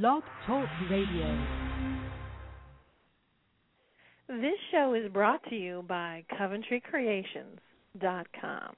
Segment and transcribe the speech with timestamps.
[0.00, 1.38] Blog Talk Radio.
[4.26, 8.74] This show is brought to you by CoventryCreations.com.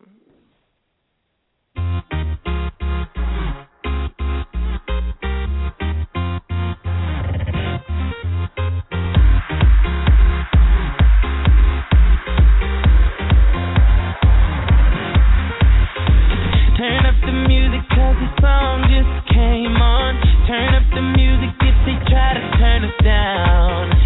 [20.46, 24.03] Turn up the music if they try to turn us down.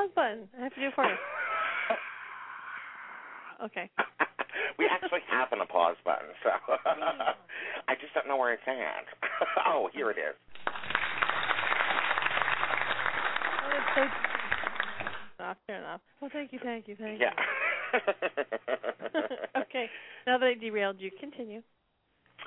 [0.00, 0.48] pause button.
[0.58, 1.16] I have to do it for you.
[3.64, 3.90] okay.
[4.78, 6.50] we actually have an pause button, so
[7.88, 9.04] I just don't know where it's at.
[9.66, 10.34] oh, here it is.
[13.62, 14.02] Oh, so
[15.38, 16.00] enough, fair enough.
[16.20, 17.30] Well, thank you, thank you, thank yeah.
[17.92, 17.98] you.
[18.06, 19.62] Yeah.
[19.62, 19.86] okay.
[20.26, 21.62] Now that I derailed you, continue.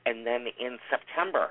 [0.06, 1.50] And then in September,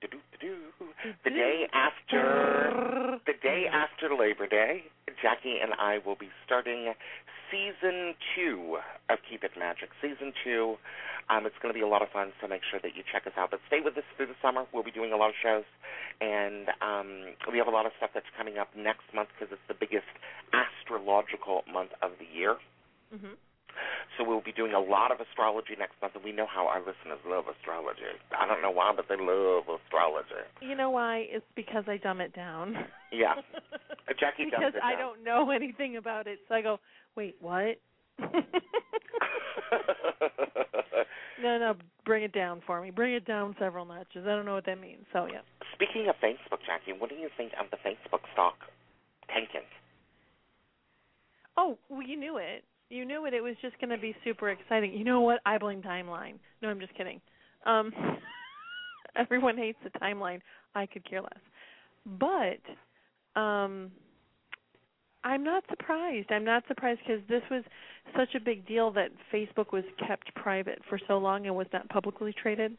[0.00, 4.84] the day after the day after Labor Day,
[5.22, 6.92] Jacki and I will be starting
[7.50, 8.78] season two
[9.08, 9.90] of Keep It Magic.
[10.02, 10.76] Season two.
[11.28, 13.26] Um, it's going to be a lot of fun, so make sure that you check
[13.26, 13.50] us out.
[13.50, 14.64] But stay with us through the summer.
[14.72, 15.64] We'll be doing a lot of shows,
[16.20, 19.66] and um, we have a lot of stuff that's coming up next month because it's
[19.66, 20.06] the biggest
[20.54, 22.56] astrological month of the year.
[23.14, 23.34] Mm-hmm.
[24.16, 26.80] So we'll be doing a lot of astrology next month, and we know how our
[26.80, 28.00] listeners love astrology.
[28.36, 30.46] I don't know why, but they love astrology.
[30.60, 31.26] You know why?
[31.28, 32.74] It's because I dumb it down.
[33.12, 33.34] Yeah,
[34.20, 36.80] Jacki because it down I don't know anything about it, so I go,
[37.16, 37.76] wait, what?
[41.42, 41.74] no, no,
[42.04, 42.90] bring it down for me.
[42.90, 44.24] Bring it down several notches.
[44.26, 45.04] I don't know what that means.
[45.12, 45.40] So yeah.
[45.74, 48.54] Speaking of Facebook, Jacki, what do you think of the Facebook stock
[49.28, 49.66] tanking?
[51.56, 52.64] Oh, well, you knew it.
[52.88, 53.34] You knew it.
[53.34, 54.92] It was just going to be super exciting.
[54.92, 55.40] You know what?
[55.44, 56.34] I blame timeline.
[56.62, 57.20] No, I'm just kidding.
[57.64, 57.92] Um,
[59.16, 60.40] everyone hates the timeline.
[60.74, 61.32] I could care less.
[62.06, 63.90] But um,
[65.26, 66.30] I'm not surprised.
[66.30, 67.64] I'm not surprised because this was
[68.16, 71.88] such a big deal that Facebook was kept private for so long and was not
[71.88, 72.76] publicly traded.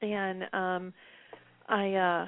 [0.00, 0.94] And um
[1.68, 2.26] I uh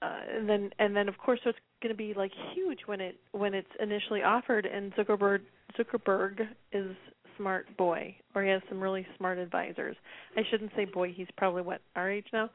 [0.00, 3.16] uh and then and then of course it's going to be like huge when it
[3.32, 5.40] when it's initially offered and Zuckerberg
[5.78, 6.40] Zuckerberg
[6.72, 6.94] is
[7.36, 9.96] smart boy or he has some really smart advisors.
[10.36, 12.50] I shouldn't say boy, he's probably what our age now?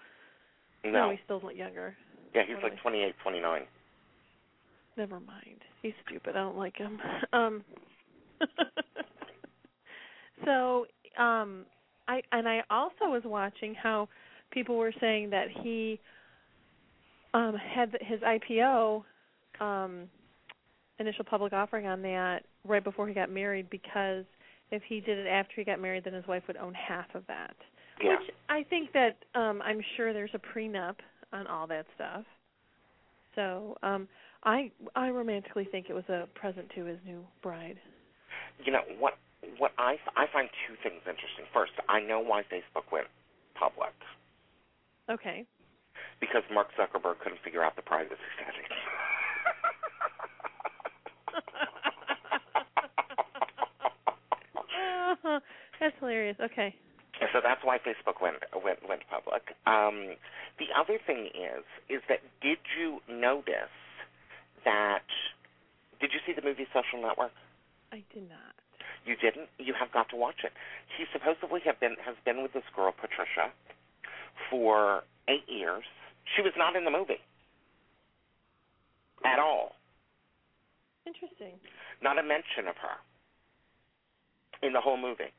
[0.84, 1.96] No, no he's still younger.
[2.34, 3.64] Yeah, he's like twenty eight, twenty nine.
[4.98, 5.62] Never mind.
[5.82, 6.36] He's stupid.
[6.36, 7.00] I don't like him.
[7.34, 7.64] Um
[10.46, 10.86] so
[11.18, 11.66] um
[12.08, 14.08] I and I also was watching how
[14.52, 16.00] people were saying that he
[17.34, 19.04] um had his IPO
[19.60, 20.10] um
[21.00, 24.26] initial public offering on that right before he got married because
[24.72, 27.24] if he did it after he got married then his wife would own half of
[27.28, 27.56] that.
[28.02, 28.12] Yeah.
[28.12, 30.96] Which I think that um I'm sure there's a prenup
[31.32, 32.24] on all that stuff.
[33.36, 34.08] So, um
[34.44, 37.78] I I romantically think it was a present to his new bride.
[38.64, 39.18] You know what?
[39.58, 41.46] What I I find two things interesting.
[41.54, 43.08] First, I know why Facebook went
[43.56, 43.94] public.
[45.10, 45.46] Okay.
[46.20, 48.68] Because Mark Zuckerberg couldn't figure out the privacy settings.
[55.80, 56.38] That's hilarious.
[56.40, 56.76] Okay.
[57.34, 59.52] So that's why Facebook went went went public.
[59.68, 60.16] Um,
[60.58, 63.76] the other thing is is that did you notice
[64.64, 65.04] that
[66.00, 67.32] did you see the movie Social Network?
[67.92, 68.56] I did not.
[69.06, 69.50] You didn't?
[69.58, 70.52] You have got to watch it.
[70.98, 73.52] He supposedly have been has been with this girl Patricia
[74.50, 75.84] for eight years.
[76.36, 77.22] She was not in the movie
[79.26, 79.76] at all.
[81.06, 81.60] Interesting.
[82.02, 82.98] Not a mention of her
[84.62, 85.34] in the whole movie.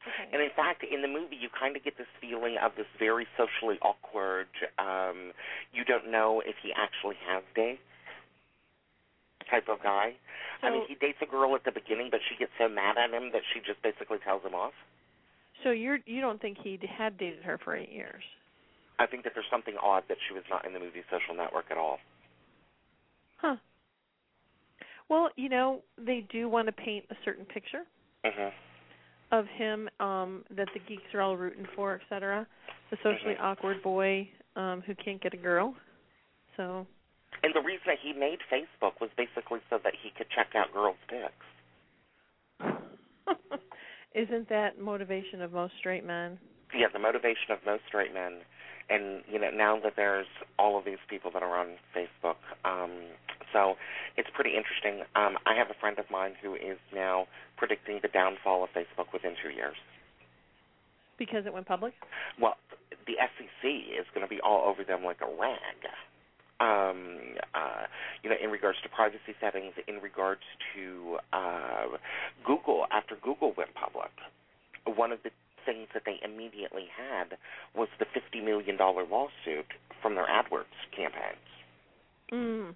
[0.00, 0.32] Okay.
[0.32, 3.26] And in fact, in the movie, you kind of get this feeling of this very
[3.36, 4.48] socially awkward.
[4.78, 5.32] Um,
[5.72, 7.84] you don't know if he actually has dates
[9.50, 10.14] type of guy.
[10.60, 12.96] So, I mean, he dates a girl at the beginning, but she gets so mad
[12.96, 14.72] at him that she just basically tells him off.
[15.62, 18.22] So you're you don't think he had dated her for eight years?
[19.00, 21.64] I think that there's something odd that she was not in the movie Social Network
[21.70, 21.98] at all.
[23.38, 23.56] Huh.
[25.08, 27.86] Well, you know, they do want to paint a certain picture
[28.24, 28.52] Mhm.
[29.32, 32.46] of him um that the geeks are all rooting for, et cetera.
[32.90, 33.40] The socially Mhm.
[33.40, 35.74] awkward boy um who can't get a girl.
[36.56, 36.86] So
[37.42, 40.72] And the reason that he made Facebook was basically so that he could check out
[40.74, 41.46] girls' pics.
[44.12, 46.38] Isn't that motivation of most straight men?
[46.74, 48.44] Yeah, the motivation of most straight men.
[48.90, 50.26] And you know, now that there's
[50.58, 52.90] all of these people that are on Facebook, um,
[53.52, 53.76] So
[54.16, 55.04] it's pretty interesting.
[55.16, 59.12] Um, I have a friend of mine who is now predicting the downfall of Facebook
[59.12, 59.76] within two years.
[61.18, 61.94] Because it went public?
[62.40, 62.56] Well,
[63.06, 65.58] the SEC is going to be all over them like a rag.
[66.60, 67.84] Um, uh,
[68.22, 70.42] you know, in regards to privacy settings, in regards
[70.74, 71.96] to uh,
[72.44, 74.10] Google, after Google went public,
[74.84, 75.30] one of the
[75.64, 77.36] things that they immediately had
[77.74, 79.66] was the $50 million lawsuit
[80.02, 81.38] from their AdWords campaigns
[82.32, 82.74] Mm.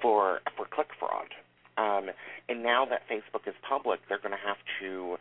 [0.00, 1.28] for for click fraud.
[1.76, 2.08] Um,
[2.48, 5.16] and now that Facebook is public, they're going to have to,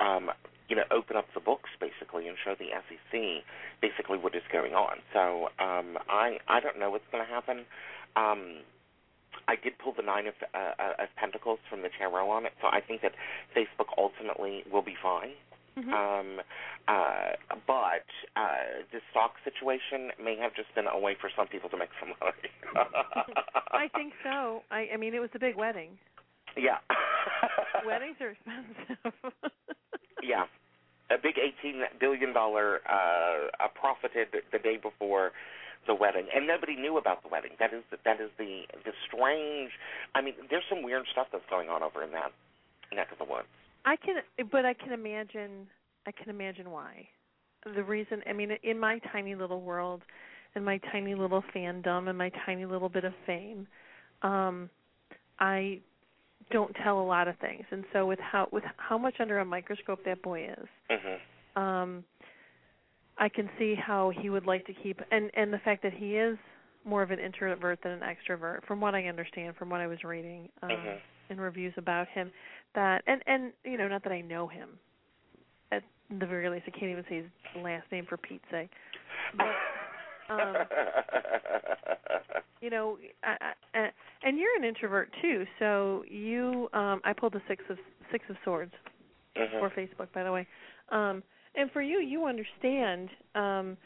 [0.00, 0.30] um,
[0.68, 3.44] you know, open up the books basically and show the SEC
[3.80, 4.96] basically what is going on.
[5.12, 7.64] So um, I I don't know what's going to happen.
[8.16, 8.62] Um,
[9.46, 12.52] I did pull the nine of, uh, uh, of pentacles from the tarot on it,
[12.60, 13.12] so I think that
[13.56, 15.30] Facebook ultimately will be fine.
[15.78, 15.92] Mhm.
[15.92, 16.40] Um,
[16.88, 18.06] uh, but
[18.36, 21.90] uh, the stock situation may have just been a way for some people to make
[22.00, 22.50] some money.
[23.72, 24.62] I think so.
[24.70, 25.98] I I mean it was a big wedding.
[26.56, 26.78] Yeah.
[27.86, 29.32] Weddings are expensive.
[30.20, 30.46] Yeah.
[31.10, 35.30] A big eighteen billion dollar uh, uh profited the day before
[35.86, 37.52] the wedding, and nobody knew about the wedding.
[37.60, 39.70] That is the, that is the the strange.
[40.14, 42.32] I mean, there's some weird stuff that's going on over in that
[42.92, 43.48] neck of the woods.
[43.88, 44.16] I can,
[44.52, 45.66] but I can imagine.
[46.06, 47.08] I can imagine why.
[47.74, 50.02] The reason, I mean, in my tiny little world,
[50.54, 53.66] and my tiny little fandom, and my tiny little bit of fame,
[54.22, 54.68] um,
[55.40, 55.80] I
[56.50, 59.44] don't tell a lot of things, and so with how with how much under a
[59.44, 62.04] microscope that boy is, hmm um,
[63.16, 66.16] I can see how he would like to keep, and and the fact that he
[66.16, 66.36] is
[66.84, 70.04] more of an introvert than an extrovert, from what I understand, from what I was
[70.04, 70.50] reading.
[70.62, 71.00] Um, Mhm.
[71.30, 72.30] In reviews about him
[72.74, 74.70] that and and you know not that I know him
[75.72, 78.70] at the very least I can't even say his last name for Pete's sake
[79.36, 80.56] but um
[82.60, 83.88] you know I, I,
[84.22, 87.78] and you're an introvert too so you um I pulled the six of
[88.12, 88.72] six of swords
[89.36, 89.60] Mhm.
[89.60, 90.46] for Facebook by the way
[90.90, 91.22] um
[91.54, 93.76] and for you you understand um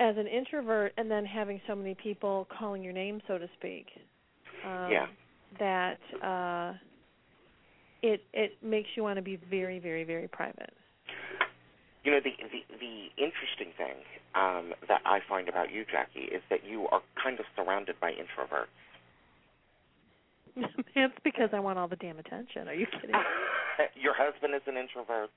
[0.00, 3.86] as an introvert and then having so many people calling your name so to speak
[4.64, 5.06] um Yeah.
[5.58, 6.74] That uh
[8.02, 10.72] it it makes you want to be very very very private
[12.04, 13.96] You know, the the the interesting thing
[14.34, 18.10] um, that I find about you, Jacki, is that you are kind of surrounded by
[18.12, 18.66] introverts.
[20.94, 23.10] that's because i want all the damn attention are you kidding
[24.00, 25.30] Your husband is an introvert.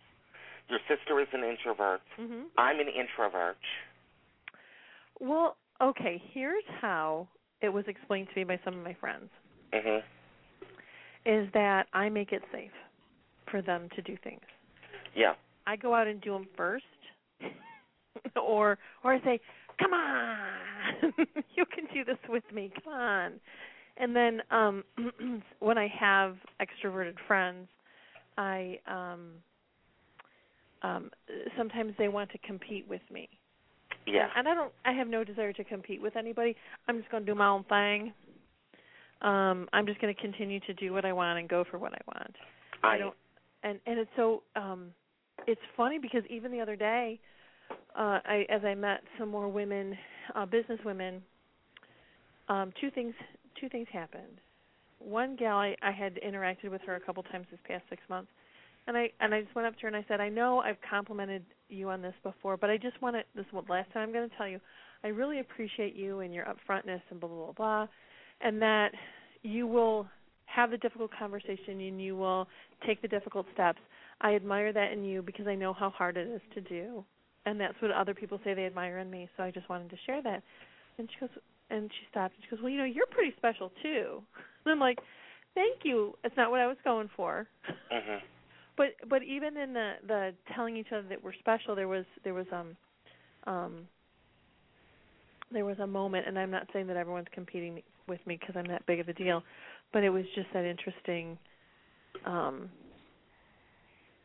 [0.69, 2.01] Your sister is an introvert.
[2.19, 3.57] mhm I'm an introvert.
[5.19, 7.27] well okay here's how
[7.62, 9.29] it was explained to me by some of my friends
[9.74, 10.03] Mhm.
[11.25, 12.71] is that i make it safe
[13.51, 14.41] for them to do things
[15.15, 15.33] Yeah.
[15.65, 16.86] I go out and do them first,
[18.41, 19.39] or or I say,
[19.79, 21.13] "Come on,
[21.55, 22.71] you can do this with me.
[22.83, 23.33] Come on."
[23.97, 24.83] And then um
[25.59, 27.67] when I have extroverted friends,
[28.38, 29.31] I um
[30.83, 31.12] um
[31.57, 33.27] sometimes they want to compete with me.
[34.05, 34.29] Yeah.
[34.38, 36.55] And I don't I have no desire to compete with anybody.
[36.88, 38.13] I'm just going to do my own thing.
[39.21, 41.93] Um I'm just going to continue to do what I want and go for what
[41.93, 42.36] I want.
[42.83, 43.15] I don't
[43.63, 44.91] and and it's so um
[45.47, 47.19] it's funny because even the other day
[47.95, 49.97] uh I as I met some more women
[50.36, 51.21] uh business women
[52.50, 53.13] um two things
[53.59, 54.39] two things happened.
[55.00, 58.31] One gal I, I had interacted with her a couple times this past 6 months
[58.88, 60.77] and I and I just went up to her and I said, "I know I've
[60.89, 64.03] complimented you on this before, but I just want to this is what last time
[64.03, 64.59] I'm going to tell you.
[65.03, 67.88] I really appreciate you and your upfrontness and blah blah blah blah
[68.41, 68.91] and that
[69.44, 70.08] you will
[70.46, 72.48] have the difficult conversation and you will
[72.86, 73.79] take the difficult steps.
[74.22, 77.03] I admire that in you because I know how hard it is to do.
[77.46, 79.96] And that's what other people say they admire in me, so I just wanted to
[80.06, 80.44] share that.
[80.98, 81.29] And she goes
[81.70, 84.22] and she stopped and she goes, Well, you know, you're pretty special too.
[84.65, 85.00] And I'm like,
[85.56, 86.15] Thank you.
[86.25, 87.48] It's not what I was going for.
[87.91, 88.20] Mhm.
[88.77, 92.36] But but even in the the telling each other that we're special, there was there
[92.36, 92.77] was um
[93.48, 93.88] um
[95.51, 98.67] there was a moment, and I'm not saying that everyone's competing with me because I'm
[98.67, 99.43] that big of a deal,
[99.93, 101.37] but it was just that interesting
[102.25, 102.69] um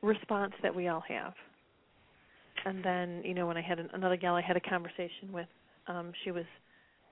[0.02, 1.34] response that we all have.
[2.64, 5.46] And then you know when I had an, another gal I had a conversation with,
[5.86, 6.44] um she was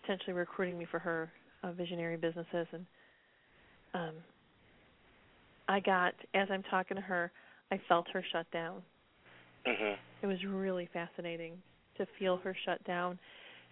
[0.03, 1.31] potentially recruiting me for her
[1.63, 2.87] uh, visionary businesses and
[3.95, 4.15] um
[5.69, 7.31] I got as I'm talking to her,
[7.71, 8.83] I felt her shut down.
[9.67, 9.97] Mhm.
[10.23, 11.63] It was really fascinating
[11.97, 13.19] to feel her shut down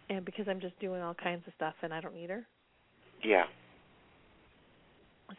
[0.09, 2.47] and because I'm just doing all kinds of stuff and I don't need her.
[3.23, 3.45] Yeah.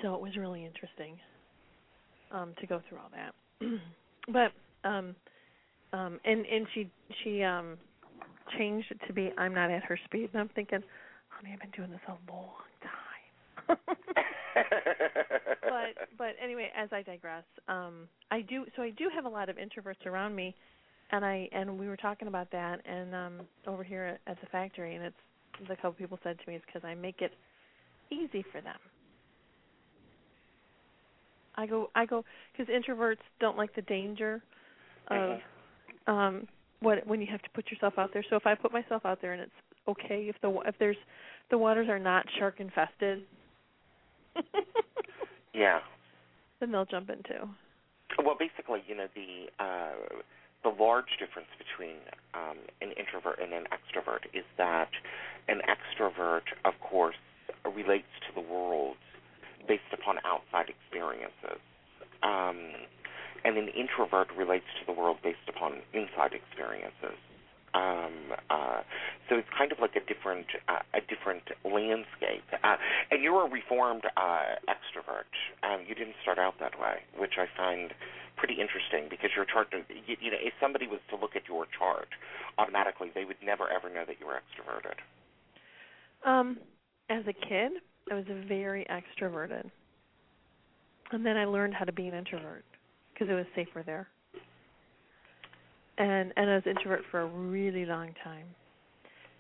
[0.02, 1.18] So it was really interesting
[2.32, 3.34] um to go through all that.
[4.32, 4.52] but
[4.88, 5.16] um
[5.94, 6.90] um and and she
[7.24, 7.78] she um
[8.58, 10.80] changed it to be I'm not at her speed and I'm thinking,
[11.30, 13.78] honey, I've been doing this a long time.
[15.62, 19.50] but but anyway, as I digress, um, I do so I do have a lot
[19.50, 20.56] of introverts around me,
[21.12, 24.48] and I and we were talking about that and um over here at, at the
[24.48, 25.16] factory, and it's
[25.68, 27.32] the couple people said to me it's because I make it
[28.12, 28.78] easy for them.
[31.56, 34.42] I go I go because introverts don't like the danger
[35.08, 35.40] of
[36.08, 36.48] um
[36.80, 38.24] what when you have to put yourself out there.
[38.30, 39.52] So if I put myself out there and it's
[39.88, 40.98] okay if the if there's
[41.52, 43.24] the waters are not shark infested.
[45.54, 45.80] yeah.
[46.60, 47.50] Then they'll jump in too.
[48.24, 50.22] Well, basically, you know the uh
[50.64, 51.98] the large difference between
[52.34, 54.90] um an introvert and an extrovert is that
[55.48, 57.16] an extrovert, of course,
[57.66, 58.98] relates to the world
[59.68, 61.62] based upon outside experiences.
[62.24, 62.88] Um
[63.46, 67.18] and an introvert relates to the world based upon inside experiences.
[67.74, 68.82] Um, uh,
[69.30, 72.46] so it's kind of like a different uh, a different landscape.
[72.64, 72.78] Uh,
[73.12, 75.30] and you're a reformed uh, extrovert.
[75.64, 77.94] Um, you didn't start out that way, which I find
[78.38, 79.68] pretty interesting because your chart.
[79.74, 82.10] You, you know, if somebody was to look at your chart,
[82.58, 84.98] automatically they would never ever know that you were extroverted.
[86.28, 86.58] Um,
[87.10, 87.72] as a kid,
[88.12, 89.70] I was very extroverted,
[91.12, 92.66] and then I learned how to be an introvert
[93.14, 94.08] because it was safer there.
[96.00, 98.46] And and I was introvert for a really long time.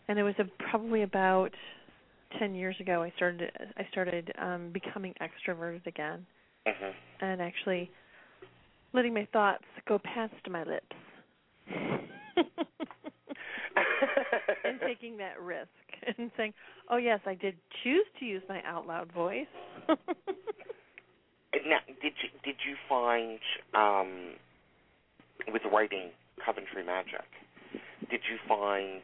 [0.07, 1.51] And it was a, probably about
[2.37, 6.25] ten years ago I started I started um becoming extroverted again,
[6.67, 7.89] hmm and actually
[8.93, 10.95] letting my thoughts go past my lips.
[14.63, 15.69] and taking that risk
[16.17, 16.53] and saying,
[16.89, 19.47] "Oh yes, I did choose to use my out loud voice."
[21.65, 23.39] Now, did you did you find
[23.73, 24.33] um,
[25.51, 26.11] with writing
[26.43, 27.27] Coventry Magic?
[28.09, 29.01] Did you find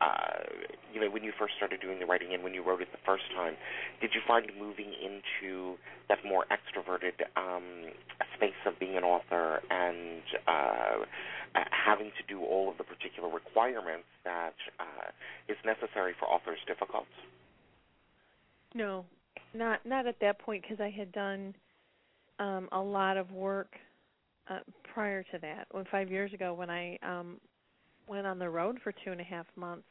[0.00, 0.48] uh,
[0.92, 3.04] you know when you first started doing the writing and when you wrote it the
[3.04, 3.54] first time?
[4.00, 5.76] Did you find moving into
[6.08, 7.92] that more extroverted um,
[8.36, 11.04] space of being an author and uh,
[11.70, 15.10] having to do all of the particular requirements that uh,
[15.48, 17.06] is necessary for authors difficult?
[18.74, 19.04] No,
[19.54, 21.54] not not at that point because I had done
[22.38, 23.76] um a lot of work
[24.50, 24.58] uh,
[24.92, 25.66] prior to that.
[25.70, 27.40] When five years ago, when I um
[28.08, 29.86] went on the road for two and a half months,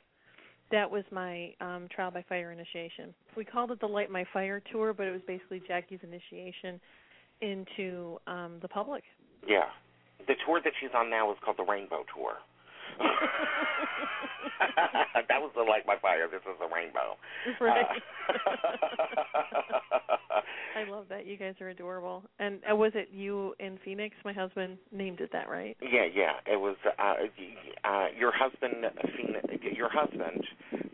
[0.72, 3.14] that was my um trial by fire initiation.
[3.36, 6.80] We called it the Light My Fire tour, but it was basically Jacki's initiation
[7.42, 9.04] into um the public.
[9.48, 9.70] Yeah.
[10.28, 12.34] The tour that she's on now is called the Rainbow Tour.
[15.28, 16.28] that was the light my fire.
[16.30, 17.16] This is the rainbow.
[17.60, 17.86] Right.
[17.86, 18.34] Uh,
[20.78, 21.26] I love that.
[21.26, 22.24] You guys are adorable.
[22.38, 24.16] And uh, was it you in Phoenix?
[24.24, 25.76] My husband named it that, right?
[25.82, 26.34] yeah, yeah.
[26.46, 27.16] It was uh,
[27.84, 28.86] uh, your husband,
[29.18, 30.44] Phoenix- your husband,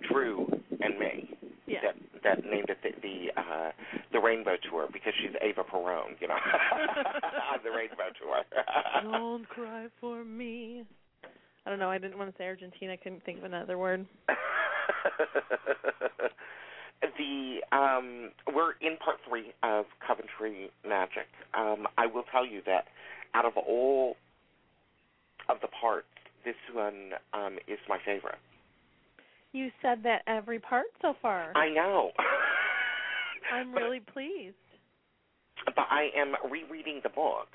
[0.10, 0.48] Drew,
[0.82, 1.30] and me.
[1.68, 1.80] Yeah.
[1.84, 3.72] That that named it the the, uh,
[4.12, 8.42] the Rainbow Tour because she's Ava Perón, you know, on the Rainbow Tour.
[9.04, 10.84] Don't cry for me.
[11.66, 11.90] I don't know.
[11.90, 12.94] I didn't want to say Argentina.
[12.94, 14.06] I couldn't think of another word.
[17.18, 21.28] the um, we're in part three of Coventry Magic.
[21.54, 22.86] Um, I will tell you that
[23.34, 24.16] out of all
[25.50, 26.08] of the parts,
[26.44, 28.38] this one um, is my favorite.
[29.54, 31.52] You said that every part so far.
[31.56, 32.12] I know.
[33.54, 34.56] I'm But- really pleased.
[35.66, 37.48] but I am rereading the book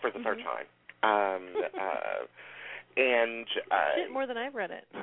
[0.00, 0.44] for the third Mhm.
[0.44, 0.66] time.
[1.02, 2.26] Um, uh,
[2.96, 4.86] and uh, Shit, more than I've read it.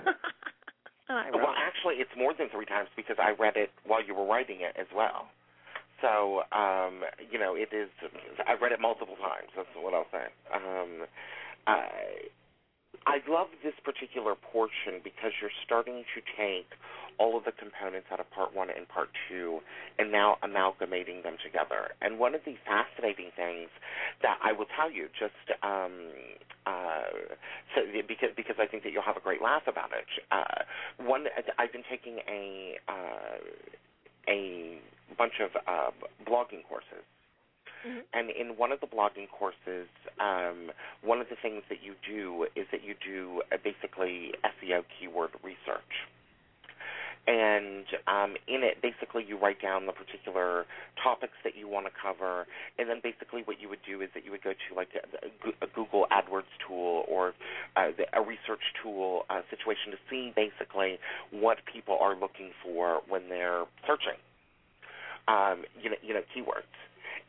[1.10, 1.58] I Well, it.
[1.58, 4.76] actually, it's more than three times because I read it while you were writing it
[4.80, 5.28] as well.
[6.02, 7.90] So, um, you know, it is.
[8.48, 9.50] I've read it multiple times.
[9.56, 10.26] That's what I'll say.
[10.54, 11.06] Um,
[11.68, 11.86] I,
[13.06, 16.70] I love this particular portion because you're starting to take
[17.18, 19.60] all of the components out of part one and part two
[20.00, 21.94] and now amalgamating them together.
[22.02, 23.70] And one of the fascinating things
[24.22, 25.34] that I will tell you, just
[25.64, 26.14] um,
[26.66, 27.36] uh,
[27.76, 30.06] so because because I think that you'll have a great laugh about it.
[30.32, 30.64] Uh,
[31.04, 31.26] one,
[31.58, 33.38] I've been taking a uh,
[34.28, 34.80] a
[35.18, 35.92] bunch of uh,
[36.26, 37.06] blogging courses.
[37.86, 38.04] Mhm.
[38.14, 39.88] And in one of the blogging courses,
[40.20, 44.84] um, one of the things that you do is that you do uh, basically SEO
[45.00, 46.08] keyword research.
[47.28, 50.66] And um, in it, basically, you write down the particular
[51.04, 52.48] topics that you want to cover,
[52.80, 55.64] and then basically, what you would do is that you would go to like a,
[55.64, 57.34] a Google AdWords tool or
[57.76, 60.98] uh, a research tool uh, situation to see basically
[61.30, 64.18] what people are looking for when they're searching.
[65.28, 66.74] Um, you know, you know, keywords.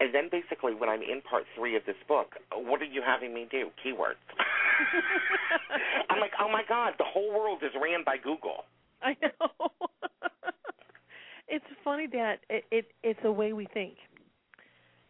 [0.01, 3.35] And then basically, when I'm in part three of this book, what are you having
[3.35, 3.69] me do?
[3.85, 4.23] Keywords.
[6.11, 8.65] I'm like, oh my god, the whole world is ran by Google.
[9.03, 9.69] I know.
[11.49, 13.95] it's funny that it, it it's a way we think.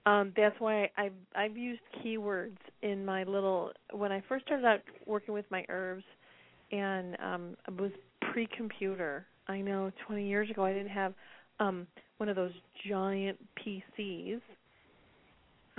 [0.05, 4.81] Um, that's why I've I've used keywords in my little when I first started out
[5.07, 6.05] working with my herbs,
[6.73, 7.93] and um, it was
[8.33, 9.27] pre-computer.
[9.47, 11.15] I know 20 years ago I didn't have
[11.61, 11.87] um,
[12.19, 12.53] one of those
[12.89, 14.41] giant PCs.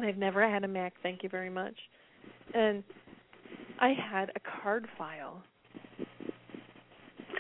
[0.04, 1.76] I've never had a Mac, thank you very much.
[2.54, 2.84] And
[3.80, 5.44] I had a card file.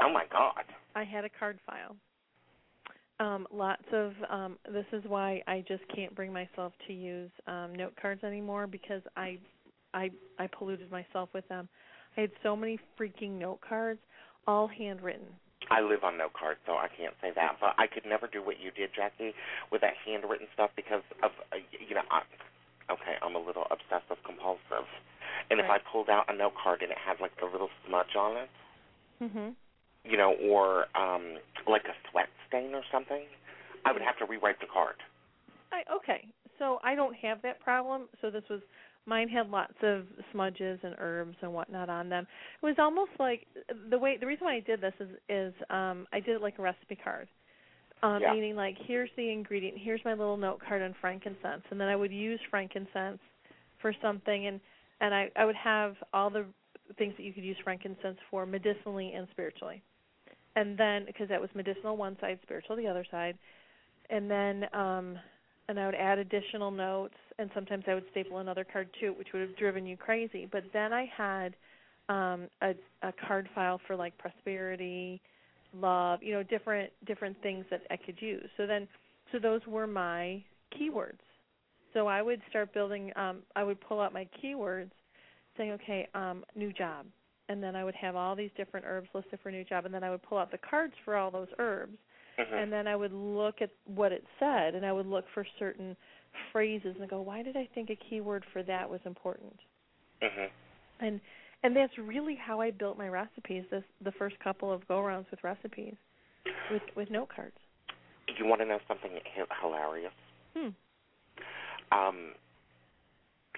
[0.01, 0.63] Oh my God.
[0.95, 1.95] I had a card file.
[3.19, 7.73] Um, lots of um, this is why I just can't bring myself to use um,
[7.75, 9.37] note cards anymore because I
[9.93, 11.69] I I polluted myself with them.
[12.17, 13.99] I had so many freaking note cards,
[14.47, 15.27] all handwritten.
[15.69, 17.57] I live on note cards, so I can't say that.
[17.61, 19.31] But I could never do what you did, Jacki,
[19.71, 22.01] with that handwritten stuff because of uh, you know.
[22.11, 22.21] I,
[22.89, 24.87] okay, I'm a little obsessive compulsive,
[25.49, 25.65] and Right.
[25.65, 28.37] if I pulled out a note card and it had like the little smudge on
[28.37, 28.49] it,
[29.21, 29.55] Mhm.
[30.03, 33.23] you know, or um like a sweat stain or something,
[33.85, 34.95] I would have to rewrite the card.
[35.71, 36.27] I okay.
[36.59, 38.09] So I don't have that problem.
[38.21, 38.61] So this was
[39.05, 42.27] mine had lots of smudges and herbs and whatnot on them.
[42.61, 43.47] It was almost like
[43.89, 46.59] the way the reason why I did this is is um I did it like
[46.59, 47.27] a recipe card.
[48.03, 48.33] Um Yeah.
[48.33, 51.95] meaning like here's the ingredient, here's my little note card on frankincense and then I
[51.95, 53.19] would use frankincense
[53.81, 54.59] for something and
[55.01, 56.45] and I I would have all the
[56.97, 59.81] things that you could use frankincense for medicinally and spiritually.
[60.55, 63.37] And then because that was medicinal one side, spiritual the other side.
[64.09, 65.17] And then um
[65.69, 69.17] and I would add additional notes, and sometimes I would staple another card to it,
[69.17, 70.47] which would have driven you crazy.
[70.51, 71.55] But then I had
[72.09, 75.21] um, a, a card file for like prosperity,
[75.73, 78.49] love, you know, different different things that I could use.
[78.57, 78.87] So then,
[79.31, 80.43] so those were my
[80.79, 81.19] keywords.
[81.93, 83.11] So I would start building.
[83.15, 84.91] Um, I would pull out my keywords,
[85.57, 87.05] saying, okay, um, new job,
[87.49, 90.03] and then I would have all these different herbs listed for new job, and then
[90.03, 91.97] I would pull out the cards for all those herbs
[92.37, 95.45] hmm and then I would look at what it said, and I would look for
[95.59, 95.95] certain
[96.51, 99.55] phrases and go, why did I think a keyword for that was important?
[100.21, 100.45] hmm
[100.99, 101.19] And
[101.63, 103.63] and that's really how I built my recipes.
[103.71, 105.95] This the first couple of go rounds with recipes,
[106.71, 107.55] with with note cards.
[108.37, 109.11] You want to know something
[109.61, 110.13] hilarious?
[110.55, 110.69] Hmm.
[111.91, 112.31] Um,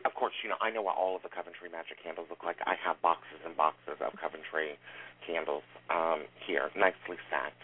[0.05, 2.57] of course, you know I know what all of the Coventry Magic candles look like.
[2.65, 4.77] I have boxes and boxes of Coventry
[5.25, 7.61] candles um, here, nicely stacked.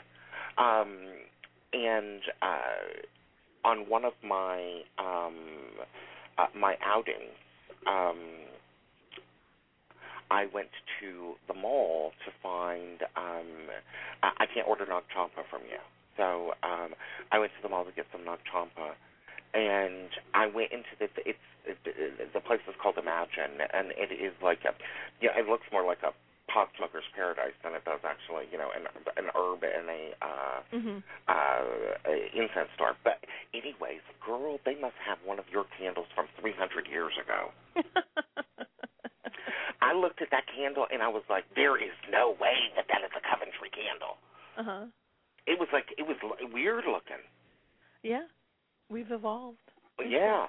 [0.57, 0.97] Um,
[1.73, 5.37] and uh, on one of my um,
[6.37, 7.37] uh, my outings,
[7.87, 8.17] um,
[10.31, 13.03] I went to the mall to find.
[13.19, 13.67] Um,
[14.23, 15.81] I, I can't order Nag Champa from you,
[16.15, 16.95] so um,
[17.31, 18.95] I went to the mall to get some Nag Champa,
[19.53, 24.09] and I went into the it's it, it, the place is called Imagine, and it
[24.15, 24.71] is like a
[25.21, 26.15] yeah, it looks more like a
[26.51, 28.87] pot smoker's paradise than it does actually, you know, an
[29.19, 31.03] an herb and a uh Mhm.
[31.27, 31.63] uh
[32.07, 32.95] a incense store.
[33.03, 33.19] But
[33.53, 37.51] anyways, girl, they must have one of your candles from 300 years ago.
[39.81, 43.01] I looked at that candle and I was like, there is no way that that
[43.03, 44.17] is a Coventry candle.
[44.57, 44.85] uh huh.
[45.47, 46.17] It was like it was
[46.53, 47.23] weird looking.
[48.03, 48.25] Yeah,
[48.89, 49.57] we've evolved.
[50.07, 50.45] Yeah.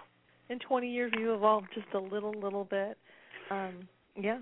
[0.51, 2.99] In 20 years, we've evolved just a little, little bit.
[3.51, 3.89] Um,
[4.21, 4.39] yeah.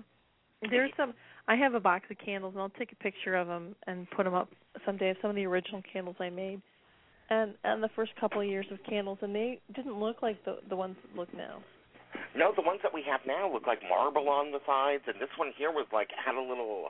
[0.69, 1.13] There's some.
[1.47, 4.25] I have a box of candles, and I'll take a picture of them and put
[4.25, 4.49] them up
[4.85, 6.61] someday of some of the original candles I made,
[7.29, 10.59] and and the first couple of years of candles, and they didn't look like the
[10.69, 11.63] the ones that look now.
[12.35, 15.29] No, the ones that we have now look like marble on the sides, and this
[15.37, 16.89] one here was like had a little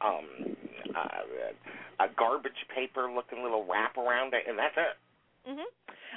[0.00, 0.56] um
[0.94, 5.50] uh, a garbage paper looking little wrap around it, and that's it.
[5.50, 5.64] Mhm.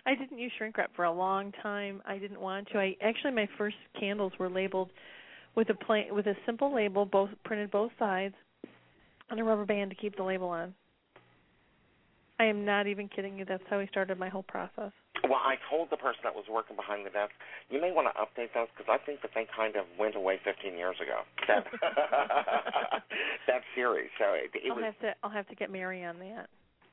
[0.06, 2.02] I didn't use shrink wrap for a long time.
[2.06, 2.80] I didn't want to.
[2.80, 4.92] I actually my first candles were labeled
[5.56, 8.36] with a plain with a simple label, both printed both sides,
[9.30, 10.74] and a rubber band to keep the label on.
[12.40, 13.46] I am not even kidding you.
[13.46, 14.92] That's how I started my whole process.
[15.24, 17.34] Well, I told the person that was working behind the desk,
[17.70, 20.40] you may want to update those because I think that they kind of went away
[20.44, 21.26] 15 years ago.
[21.48, 21.66] That
[23.48, 24.10] that series.
[24.18, 26.50] So it, it I'll was have to I'll have to get Mary on that.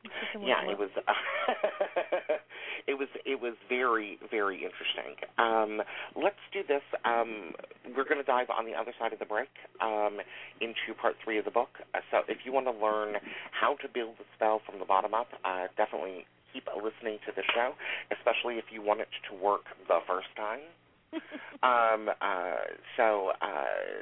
[0.06, 0.90] She can look yeah, it was
[2.86, 5.18] it was it was very very interesting.
[5.38, 5.82] Um,
[6.14, 6.82] let's do this.
[7.04, 7.52] Um,
[7.96, 9.50] we're going to dive on the other side of the break
[9.82, 10.18] um,
[10.60, 11.70] into part three of the book.
[11.94, 13.16] Uh, so if you want to learn
[13.50, 17.42] how to build a spell from the bottom up, uh, definitely keep listening to the
[17.52, 17.76] show,
[18.08, 20.64] especially if you want it to work the first time.
[21.62, 22.64] um, uh,
[22.96, 24.00] so uh,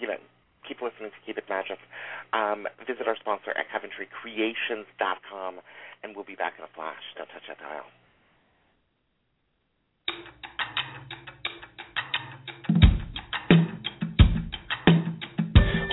[0.00, 0.18] you know
[0.66, 1.78] keep listening to Keep It Magic.
[2.32, 5.60] Um, visit our sponsor at CoventryCreations.com,
[6.02, 7.02] and we'll be back in a flash.
[7.16, 7.84] Don't touch that dial.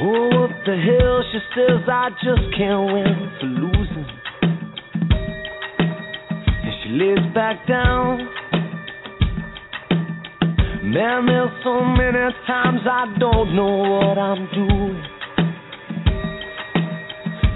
[0.03, 3.80] Oh, up the hill, she says I just can't win for losing.
[6.91, 8.17] lays back down.
[10.83, 14.99] Man, there's so many times I don't know what I'm doing.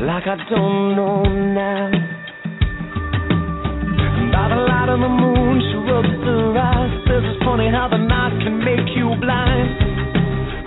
[0.08, 1.92] Like I don't know now.
[4.16, 6.92] And by the light of the moon, she rubs her eyes.
[7.04, 9.70] Says it's funny how the night can make you blind.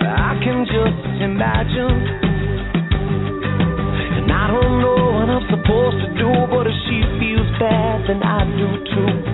[0.05, 2.28] I can just imagine.
[8.39, 9.28] I do too.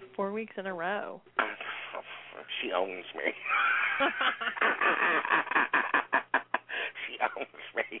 [0.00, 1.20] For four weeks in a row.
[2.60, 3.32] She owns me.
[7.06, 8.00] she owns me.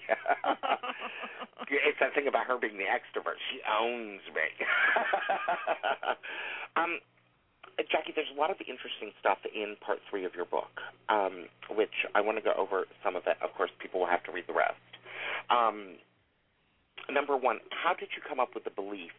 [1.70, 3.36] it's that thing about her being the extrovert.
[3.52, 4.48] She owns me.
[6.76, 7.00] um,
[7.80, 12.04] Jacki, there's a lot of interesting stuff in part three of your book, um, which
[12.14, 13.36] I want to go over some of it.
[13.42, 14.80] Of course, people will have to read the rest.
[15.48, 15.96] Um,
[17.10, 19.12] number one, how did you come up with the belief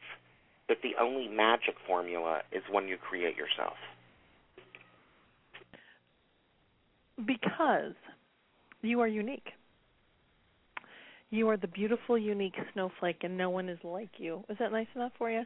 [0.71, 3.75] that the only magic formula is one you create yourself?
[7.17, 7.93] Because
[8.81, 9.49] you are unique.
[11.29, 14.45] You are the beautiful, unique snowflake, and no one is like you.
[14.47, 15.43] Is that nice enough for you?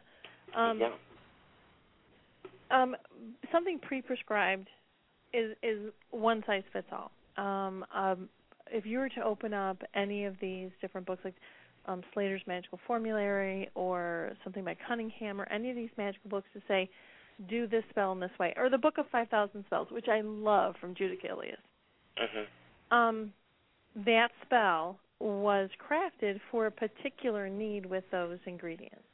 [0.56, 0.90] Um, yeah.
[2.70, 2.94] Um,
[3.50, 4.68] something pre-prescribed
[5.32, 7.10] is is one size fits all.
[7.36, 8.28] Um, um,
[8.70, 11.34] if you were to open up any of these different books, like
[11.86, 16.60] um, Slater's Magical Formulary or something by Cunningham, or any of these magical books to
[16.68, 16.88] say,
[17.48, 20.20] do this spell in this way, or the Book of Five Thousand Spells, which I
[20.22, 21.56] love from Judika Illes.
[22.18, 22.96] Mm-hmm.
[22.96, 23.32] Um,
[24.04, 29.04] that spell was crafted for a particular need with those ingredients,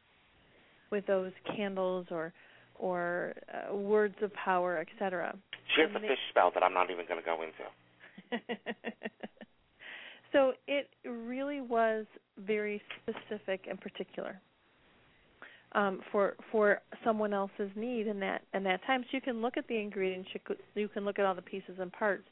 [0.90, 2.32] with those candles or
[2.76, 5.36] or uh, words of power, etc.
[5.74, 8.54] She has a fish spell that I'm not even going to go into.
[10.32, 12.06] so it really was
[12.38, 14.40] very specific and particular
[15.74, 19.02] um, for for someone else's need in that in that time.
[19.02, 20.28] So you can look at the ingredients,
[20.74, 22.24] you, can look at all the pieces and parts,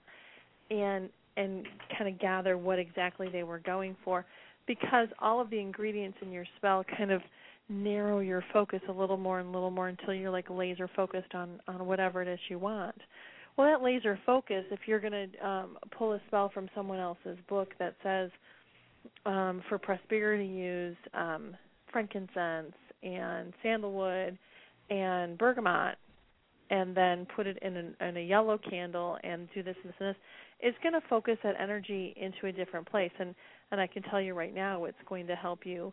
[0.70, 4.26] and and kind of gather what exactly they were going for,
[4.66, 7.22] because all of the ingredients in your spell kind of
[7.68, 11.34] narrow your focus a little more and a little more until you're like laser focused
[11.34, 12.96] on on whatever it is you want.
[13.56, 17.38] Well, that laser focus, if you're going to um, pull a spell from someone else's
[17.48, 18.30] book that says
[19.26, 21.56] um, for prosperity use um,
[21.92, 24.38] frankincense and sandalwood
[24.88, 25.96] and bergamot,
[26.70, 29.96] and then put it in, an, in a yellow candle and do this and this
[30.00, 30.16] and this,
[30.60, 33.10] it's going to focus that energy into a different place.
[33.18, 33.34] And
[33.72, 35.92] and I can tell you right now, it's going to help you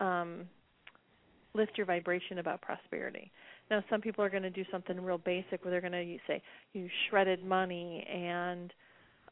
[0.00, 0.48] um,
[1.54, 3.30] lift your vibration about prosperity.
[3.70, 6.42] Now, some people are going to do something real basic where they're going to say
[6.72, 8.72] use shredded money and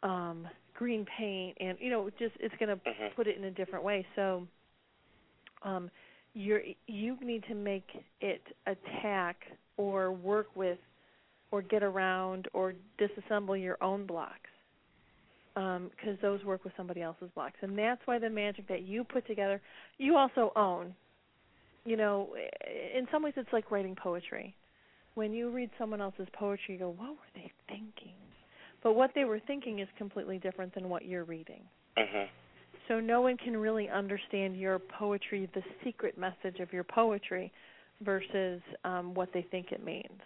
[0.02, 3.14] um, green paint, and you know, just it's going to mm-hmm.
[3.16, 4.06] put it in a different way.
[4.14, 4.46] So,
[5.62, 5.90] um,
[6.34, 7.88] you you need to make
[8.20, 9.36] it attack
[9.78, 10.78] or work with
[11.50, 14.50] or get around or disassemble your own blocks
[15.54, 15.80] because
[16.12, 19.26] um, those work with somebody else's blocks, and that's why the magic that you put
[19.26, 19.60] together,
[19.96, 20.94] you also own
[21.86, 22.28] you know,
[22.94, 24.54] in some ways it's like writing poetry.
[25.14, 28.16] When you read someone else's poetry, you go, "What were they thinking?"
[28.82, 31.62] But what they were thinking is completely different than what you're reading.
[31.96, 32.26] Mm-hmm.
[32.88, 37.52] So no one can really understand your poetry, the secret message of your poetry,
[38.02, 40.20] versus um, what they think it means.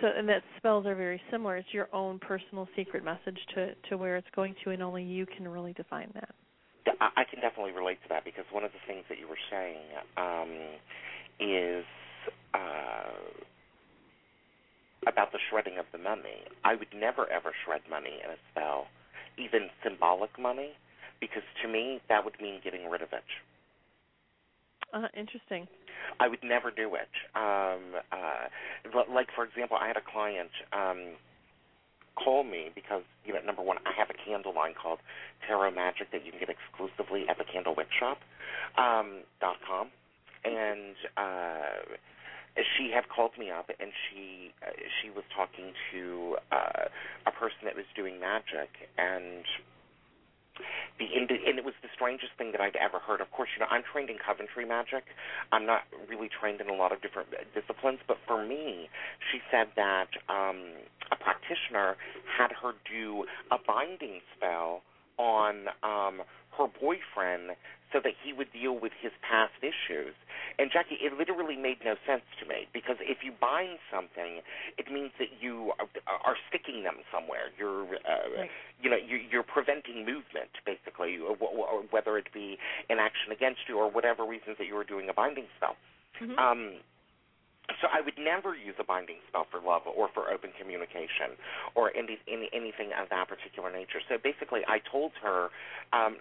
[0.00, 1.56] So, and that spells are very similar.
[1.56, 5.26] It's your own personal secret message to to where it's going to, and only you
[5.26, 6.34] can really define that.
[7.00, 9.82] I can definitely relate to that because one of the things that you were saying
[10.16, 10.50] um,
[11.40, 11.84] is
[12.54, 13.42] uh,
[15.06, 16.46] about the shredding of the money.
[16.64, 18.86] I would never ever shred money in a spell,
[19.38, 20.70] even symbolic money,
[21.20, 23.26] because to me that would mean getting rid of it.
[24.92, 25.66] Uh, interesting.
[26.20, 27.10] I would never do it.
[27.34, 30.50] Um, uh, like for example, I had a client.
[30.72, 31.16] Um,
[32.16, 34.98] call me because you know number one I have a candle line called
[35.46, 38.18] Tarot Magic that you can get exclusively at the Candlewickshop
[38.76, 39.88] um, dot com,
[40.44, 41.96] and uh,
[42.76, 46.88] she had called me up and she uh, she was talking to uh,
[47.26, 49.44] a person that was doing magic and
[50.98, 53.20] the and it was the strangest thing that I'd ever heard.
[53.20, 55.04] Of course, you know, I'm trained in Coventry magic.
[55.52, 58.88] I'm not really trained in a lot of different disciplines, but for me,
[59.30, 60.62] she said that um,
[61.10, 64.82] a practitioner had her do a binding spell
[65.18, 66.22] on um,
[66.58, 67.56] her boyfriend
[67.92, 70.14] so that he would deal with his past issues.
[70.58, 74.42] And Jacki, it literally made no sense to me because if you bind something,
[74.78, 75.86] it means that you are,
[76.24, 77.52] are sticking them somewhere.
[77.58, 78.50] You're, uh, right.
[78.82, 81.18] you know, you're, you're preventing movement, basically,
[81.90, 82.58] whether it be
[82.90, 85.76] an action against you or whatever reasons that you were doing a binding spell.
[86.20, 86.38] Mm-hmm.
[86.38, 86.80] Um,
[87.80, 91.34] so I would never use a binding spell for love or for open communication
[91.74, 93.98] or any, any anything of that particular nature.
[94.08, 95.50] So basically, I told her
[95.92, 96.18] um,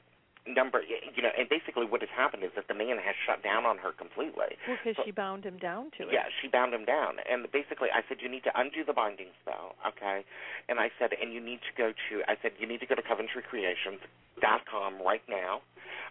[0.47, 3.65] number, you know, and basically what has happened is that the man has shut down
[3.65, 4.57] on her completely.
[4.67, 6.13] Well, because So- she bound him down to it.
[6.13, 9.29] Yeah, she bound him down, and basically I said you need to undo the binding
[9.41, 10.23] spell, okay?
[10.69, 12.95] And I said, and you need to go to, I said you need to go
[12.95, 15.61] to CoventryCreations.com right now.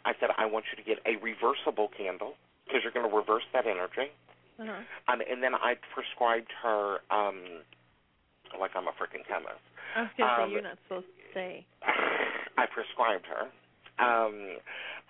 [0.04, 2.34] I said I want you to get a reversible candle
[2.66, 4.10] because you're going to reverse that energy.
[4.58, 4.72] Uh-huh.
[5.08, 7.40] Um, and then I prescribed her, um,
[8.58, 9.58] like I'm a freaking chemist.
[9.96, 11.64] I was gonna Um, say you're not supposed to say.
[12.56, 13.48] I prescribed her
[13.98, 14.58] um,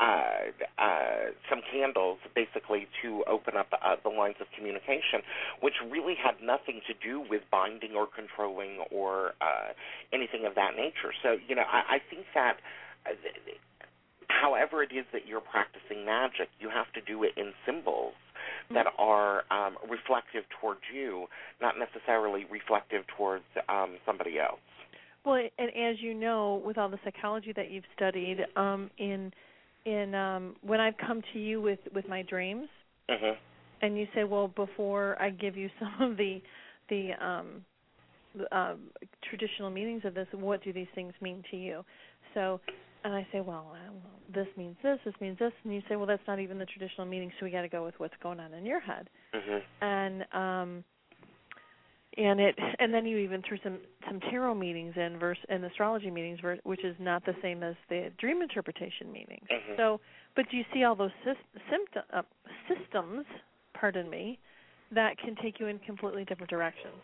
[0.01, 5.23] uh, uh, some candles, basically to open up uh, the lines of communication,
[5.61, 9.73] which really had nothing to do with binding or controlling or uh,
[10.13, 11.13] anything of that nature.
[11.23, 12.57] So, you know, I, I think that.
[13.07, 13.13] Uh,
[14.29, 18.15] However, it is that you're practicing magic, you have to do it in symbols
[18.73, 21.27] that are um, reflective towards you,
[21.61, 24.61] not necessarily reflective towards um, somebody else.
[25.25, 29.33] Well, and as you know, with all the psychology that you've studied, um, in
[29.87, 32.69] in um, when I've come to you with with my dreams,
[33.09, 33.33] hmm
[33.83, 36.41] and you say, well, before I give you some of the
[36.89, 37.65] the um,
[38.53, 38.79] um,
[39.29, 41.85] traditional meanings of this, what do these things mean to you?
[42.35, 42.61] So,
[43.05, 45.97] and I say, well, uh, well, this means this, this means this, and you say,
[45.97, 48.41] well, that's not even the traditional meaning, so we got to go with what's going
[48.41, 49.09] on in your head.
[49.33, 50.85] hmm and um
[52.17, 56.11] and it and then you even threw some some tarot meetings in verse and astrology
[56.11, 59.47] meetings which is not the same as the dream interpretation meetings.
[59.51, 59.77] Mhm.
[59.77, 60.01] so
[60.37, 62.23] but do you see all those sys- symptom uh,
[62.69, 63.25] systems
[63.73, 64.39] pardon me
[64.93, 67.03] that can take you in completely different directions?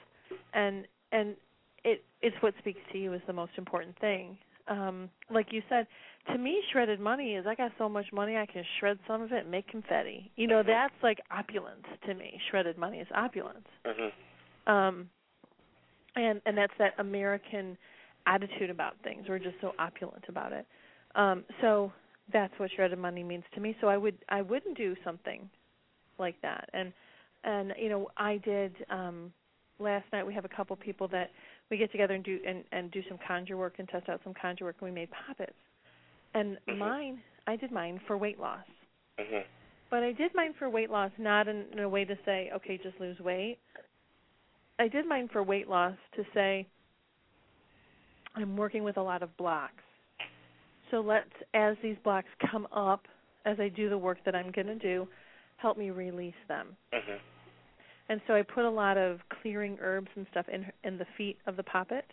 [0.53, 1.37] And and
[1.85, 4.39] it it's what speaks to you is the most important thing.
[4.69, 5.87] Um like you said
[6.31, 9.33] to me shredded money is i got so much money i can shred some of
[9.33, 10.31] it and make confetti.
[10.37, 10.67] You know Mhm.
[10.67, 12.41] that's like opulence to me.
[12.51, 13.67] Shredded money is opulence.
[13.85, 14.09] Hmm
[14.67, 15.09] um
[16.17, 17.77] and and that's that american
[18.27, 19.25] attitude about things.
[19.29, 20.67] We're just so opulent about it.
[21.15, 21.93] Um so
[22.33, 23.77] that's what shredded money means to me.
[23.81, 25.49] So i would i wouldn't do something
[26.19, 26.69] like that.
[26.73, 26.93] And
[27.45, 29.33] and you know i did um
[29.79, 31.31] last night we have a couple people that
[31.71, 34.35] we get together and do and and do some conjure work and test out some
[34.41, 35.57] conjure work and we made poppets
[36.35, 36.79] and Mhm.
[36.79, 38.67] mine i did mine for weight loss.
[39.19, 39.39] Hmm
[39.91, 42.79] but I did mine for weight loss, not in, in a way to say, okay,
[42.83, 43.59] just lose weight.
[44.81, 46.67] I did mine for weight loss to say,
[48.35, 49.75] I'm working with a lot of blocks.
[50.91, 53.05] So let's, as these blocks come up,
[53.45, 55.07] as I do the work that I'm going to do,
[55.59, 56.69] help me release them.
[56.95, 57.17] hmm
[58.09, 61.37] And so I put a lot of clearing herbs and stuff in in the feet
[61.47, 62.07] of the poppet.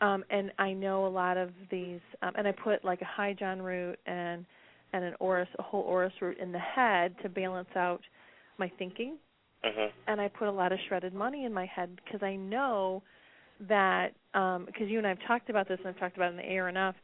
[0.00, 3.34] Um, and I know a lot of these, um, and I put like a high
[3.34, 4.46] john root and
[4.92, 8.02] and an orris, a whole orris root in the head to balance out
[8.56, 9.16] my thinking.
[9.62, 13.02] Hmm And I put a lot of shredded money in my head because I know
[13.68, 16.46] that because you and I've talked about this and I've talked about it in the
[16.46, 16.94] air enough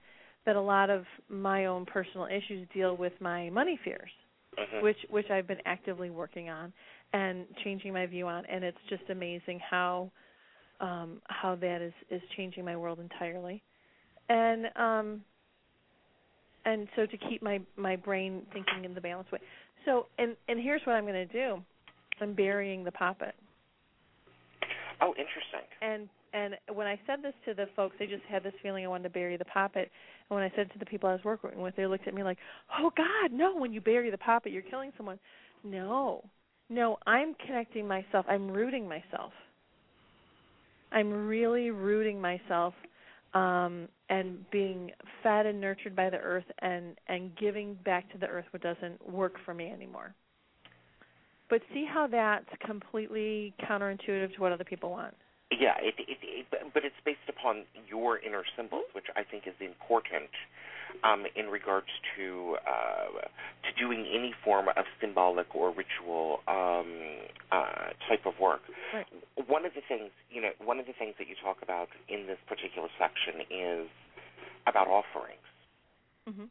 [0.46, 4.11] that a lot of my own personal issues deal with my money fears
[4.57, 6.72] hmm which which I've been actively working on
[7.12, 10.11] and changing my view on and it's just amazing how
[10.80, 13.62] um how that is is changing my world entirely.
[14.28, 15.20] And um
[16.64, 19.40] and so to keep my my brain thinking in the balanced way.
[19.84, 21.62] So and and here's what I'm going to do.
[22.21, 23.35] I'm burying the poppet.
[25.01, 25.67] Oh, interesting.
[25.83, 28.89] And and when I said this to the folks, they just had this feeling I
[28.89, 29.91] wanted to bury the poppet.
[30.29, 32.14] And when I said it to the people I was working with, they looked at
[32.14, 32.39] me like,
[32.79, 33.57] "Oh God, no!
[33.57, 35.19] When you bury the poppet, you're killing someone."
[35.64, 36.25] No,
[36.69, 38.27] no, I'm connecting myself.
[38.29, 39.33] I'm rooting myself.
[40.93, 42.75] I'm really rooting myself
[43.35, 44.91] um and being
[45.23, 49.09] fed and nurtured by the earth and and giving back to the earth what doesn't
[49.09, 50.14] work for me anymore.
[51.49, 55.14] But see how that's completely counterintuitive to what other people want.
[55.53, 59.55] Yeah, it, it, it, but- it's based upon your inner symbols, which I think is
[59.61, 60.30] important
[61.05, 61.86] um, in regards
[62.16, 66.90] to uh, to doing any form of symbolic or ritual um,
[67.51, 68.61] uh, type of work.
[68.94, 69.07] Right.
[69.47, 72.26] One of the things, you know, one of the things that you talk about in
[72.26, 73.88] this particular section is
[74.66, 75.47] about offerings.
[76.28, 76.49] Mhm.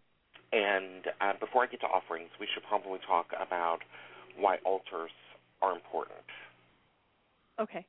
[0.52, 3.80] And uh, before I get to offerings, we should probably talk about
[4.38, 5.12] why altars
[5.62, 6.20] are important.
[7.60, 7.86] Okay.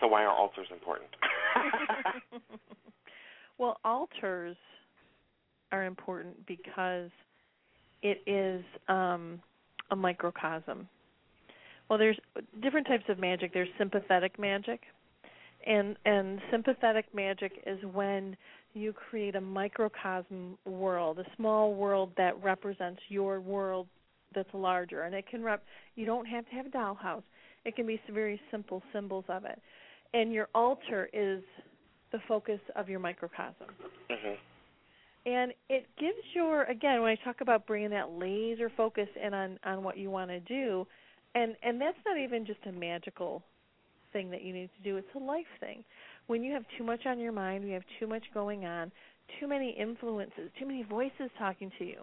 [0.00, 1.10] So why are altars important?
[3.58, 4.56] well, altars
[5.72, 7.10] are important because
[8.02, 9.40] it is um,
[9.90, 10.88] a microcosm.
[11.88, 12.18] Well, there's
[12.62, 13.52] different types of magic.
[13.52, 14.80] There's sympathetic magic,
[15.66, 18.36] and and sympathetic magic is when
[18.74, 23.86] you create a microcosm world, a small world that represents your world
[24.34, 25.62] that's larger, and it can rep.
[25.94, 27.22] You don't have to have a dollhouse.
[27.64, 29.60] It can be some very simple symbols of it,
[30.14, 31.42] and your altar is
[32.12, 33.68] the focus of your microcosm.
[34.10, 34.34] hmm
[35.26, 39.58] and it gives your again when I talk about bringing that laser focus in on
[39.64, 40.86] on what you want to do,
[41.34, 43.42] and and that's not even just a magical
[44.12, 45.84] thing that you need to do; it's a life thing.
[46.28, 48.90] When you have too much on your mind, you have too much going on,
[49.40, 52.02] too many influences, too many voices talking to you,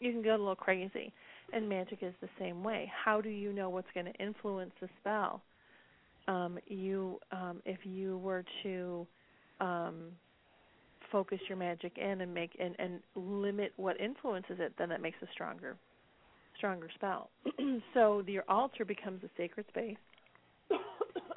[0.00, 1.12] you can go a little crazy.
[1.52, 2.90] And magic is the same way.
[3.04, 5.42] How do you know what's going to influence the spell?
[6.26, 9.06] Um, you, um, if you were to
[9.60, 10.06] um,
[11.12, 15.18] focus your magic in and make and, and limit what influences it, then that makes
[15.22, 15.76] a stronger,
[16.56, 17.30] stronger spell.
[17.94, 19.96] so your altar becomes a sacred space.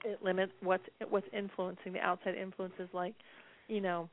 [0.05, 3.13] it limits what's what's influencing the outside influences, like,
[3.67, 4.09] you know,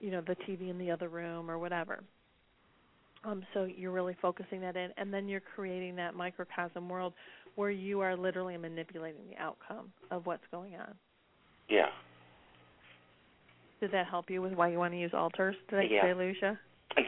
[0.00, 2.02] you know the TV in the other room or whatever.
[3.26, 7.12] Um, so you're really focusing that in, and then you're creating that microcosm world
[7.56, 10.94] where you are literally manipulating the outcome of what's going on.
[11.68, 11.86] Yeah.
[13.80, 15.56] Did that help you with why you want to use altars?
[15.68, 16.02] Did I yeah.
[16.02, 16.58] say, Lucia?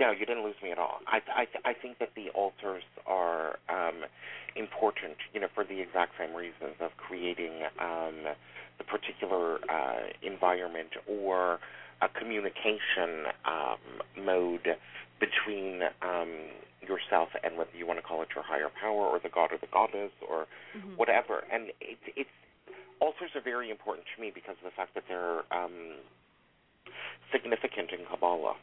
[0.01, 0.99] No, you didn't lose me at all.
[1.07, 4.05] I I I think that the altars are um,
[4.55, 8.35] important, you know, for the exact same reasons of creating um,
[8.77, 11.59] the particular uh, environment or
[12.03, 14.77] a communication um, mode
[15.21, 16.31] between um,
[16.83, 19.59] yourself and whether you want to call it your higher power or the god or
[19.59, 20.47] the goddess or
[20.77, 20.95] mm-hmm.
[20.97, 21.45] whatever.
[21.53, 22.31] And it, it's
[23.01, 25.99] altars are very important to me because of the fact that they're um,
[27.33, 28.57] significant in Kabbalah.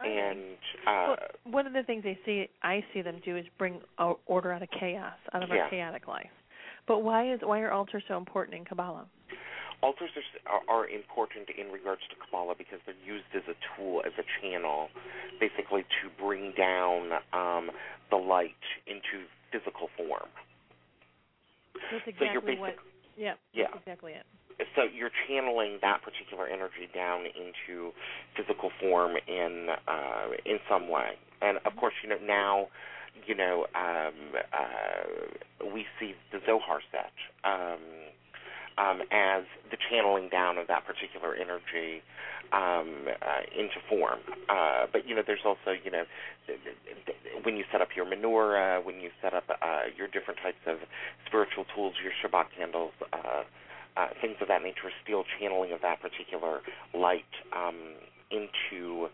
[0.00, 0.18] Okay.
[0.18, 0.56] And
[0.86, 3.80] uh, well, one of the things they see, I see them do, is bring
[4.26, 5.56] order out of chaos, out of yeah.
[5.56, 6.30] our chaotic life.
[6.88, 9.06] But why is why are altars so important in Kabbalah?
[9.82, 10.10] Altars
[10.46, 14.26] are, are important in regards to Kabbalah because they're used as a tool, as a
[14.40, 14.88] channel,
[15.38, 17.70] basically to bring down um,
[18.10, 20.28] the light into physical form.
[21.90, 22.74] That's exactly so you're basic, what.
[23.16, 23.66] Yeah, yeah.
[23.74, 24.24] exactly it.
[24.76, 27.92] So you're channeling that particular energy down into
[28.36, 32.68] physical form in uh, in some way, and of course, you know now
[33.26, 34.14] you know, um,
[34.52, 37.12] uh, we see the Zohar set.
[37.44, 37.80] Um,
[38.78, 42.02] um, as the channeling down of that particular energy
[42.52, 44.20] um, uh, into form.
[44.48, 46.04] Uh, but you know, there's also you know,
[47.42, 50.78] when you set up your menorah, when you set up uh, your different types of
[51.26, 52.92] spiritual tools, your Shabbat candles.
[53.12, 53.42] Uh,
[53.96, 56.60] uh, things of that nature, still channeling of that particular
[56.94, 57.98] light um,
[58.30, 59.08] into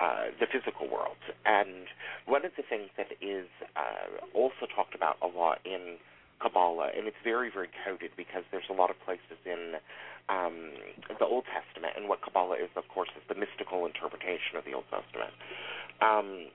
[0.00, 1.18] uh, the physical world.
[1.44, 1.84] And
[2.26, 3.46] one of the things that is
[3.76, 5.98] uh, also talked about a lot in
[6.40, 9.76] Kabbalah, and it's very, very coded because there's a lot of places in
[10.28, 10.72] um,
[11.18, 14.72] the Old Testament, and what Kabbalah is, of course, is the mystical interpretation of the
[14.72, 15.32] Old Testament,
[16.00, 16.48] um,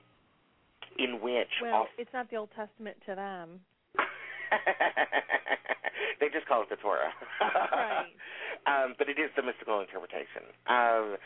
[0.98, 3.60] in which well, it's not the Old Testament to them.
[6.20, 7.12] they just call it the Torah.
[7.40, 8.06] right.
[8.66, 10.42] Um, but it is the mystical interpretation.
[10.66, 11.18] Um,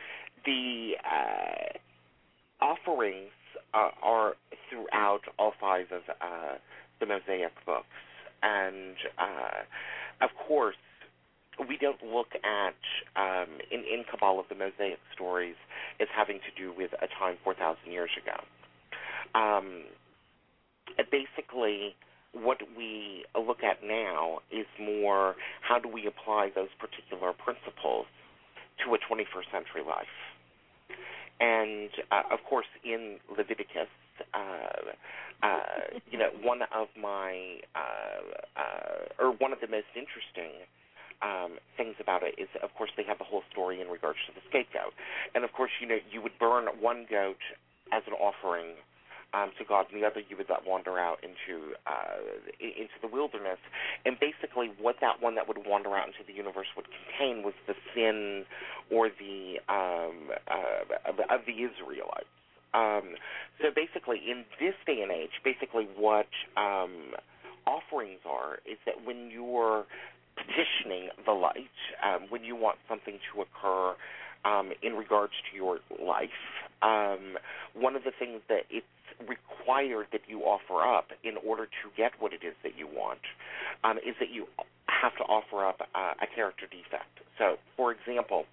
[0.44, 1.72] the uh,
[2.62, 3.32] offerings
[3.72, 4.34] uh, are
[4.68, 6.58] throughout all five of uh,
[7.00, 7.86] the Mosaic books
[8.42, 10.76] and uh, of course,
[11.68, 12.80] we don't look at
[13.16, 15.56] um, in in Kabbalah the Mosaic stories
[16.00, 18.40] as having to do with a time four thousand years ago.
[19.34, 19.84] Um,
[21.10, 21.94] basically,
[22.32, 28.06] what we look at now is more how do we apply those particular principles
[28.84, 30.06] to a 21st century life.
[31.40, 33.88] And uh, of course, in Leviticus,
[34.34, 34.92] uh,
[35.42, 40.52] uh, you know, one of my uh, uh, or one of the most interesting
[41.22, 44.32] um, things about it is, of course, they have the whole story in regards to
[44.34, 44.92] the scapegoat,
[45.34, 47.40] and of course, you know, you would burn one goat
[47.92, 48.76] as an offering
[49.32, 52.18] um, to God, and the other you would let wander out into uh,
[52.58, 53.58] into the wilderness.
[54.04, 57.54] And basically, what that one that would wander out into the universe would contain was
[57.66, 58.44] the sin
[58.90, 62.28] or the um, uh, of the Israelites.
[62.74, 63.14] Um,
[63.60, 67.14] so basically, in this day and age, basically what um,
[67.66, 69.84] offerings are is that when you're
[70.36, 73.94] petitioning the light, um, when you want something to occur
[74.44, 76.30] um, in regards to your life,
[76.82, 77.36] um,
[77.74, 78.86] one of the things that it's
[79.28, 83.20] required that you offer up in order to get what it is that you want
[83.84, 84.46] um, is that you
[84.86, 87.20] have to offer up uh, a character defect.
[87.38, 88.44] So, for example,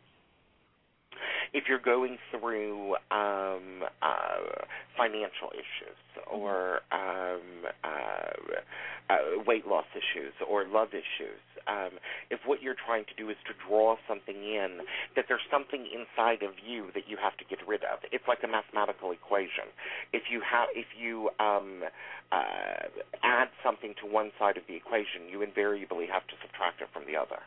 [1.54, 4.66] if you're going through um, uh,
[4.98, 5.98] financial issues
[6.32, 7.42] or um,
[7.84, 12.00] uh, uh, weight loss issues or love issues, um,
[12.30, 14.80] if what you're trying to do is to draw something in,
[15.16, 18.00] that there's something inside of you that you have to get rid of.
[18.12, 19.68] It's like a mathematical equation.
[20.14, 21.84] If you have, if you um,
[22.32, 22.88] uh,
[23.24, 27.04] add something to one side of the equation, you invariably have to subtract it from
[27.06, 27.40] the other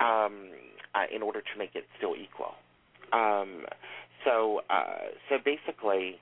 [0.00, 0.52] um,
[0.94, 2.54] uh, in order to make it still equal.
[3.12, 3.64] Um,
[4.24, 6.16] so uh, so basically,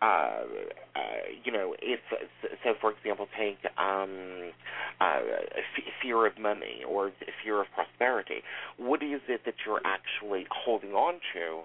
[0.00, 1.00] uh, uh,
[1.44, 2.00] you know, if
[2.64, 4.52] so, for example, take um,
[5.00, 5.20] uh,
[5.56, 7.12] f- fear of money or
[7.42, 8.42] fear of prosperity.
[8.76, 11.62] What is it that you're actually holding on to?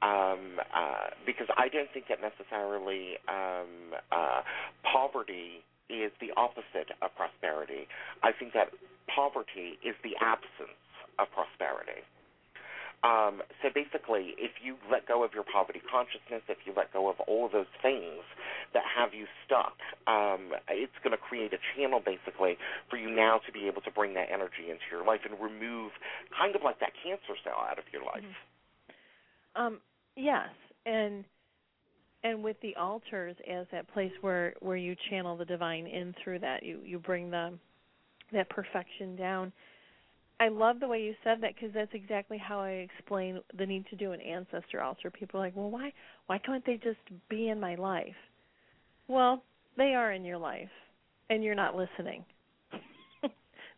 [0.00, 4.42] Um, uh, because I don't think that necessarily um, uh,
[4.84, 7.88] poverty is the opposite of prosperity.
[8.22, 8.68] I think that
[9.08, 10.78] poverty is the absence
[11.18, 12.04] of prosperity.
[13.04, 17.08] Um, so basically, if you let go of your poverty consciousness, if you let go
[17.08, 18.26] of all of those things
[18.74, 19.78] that have you stuck,
[20.10, 22.58] um, it's going to create a channel basically
[22.90, 25.92] for you now to be able to bring that energy into your life and remove
[26.36, 28.26] kind of like that cancer cell out of your life.
[28.26, 29.62] Mm-hmm.
[29.62, 29.80] Um,
[30.16, 30.50] yes,
[30.84, 31.24] and
[32.24, 36.40] and with the altars as that place where where you channel the divine in through
[36.40, 37.52] that, you you bring the
[38.32, 39.52] that perfection down
[40.40, 43.86] I love the way you said that because that's exactly how I explain the need
[43.90, 45.10] to do an ancestor altar.
[45.10, 45.92] People are like, "Well, why
[46.26, 48.14] why can't they just be in my life?"
[49.08, 49.42] Well,
[49.76, 50.70] they are in your life,
[51.30, 52.24] and you're not listening.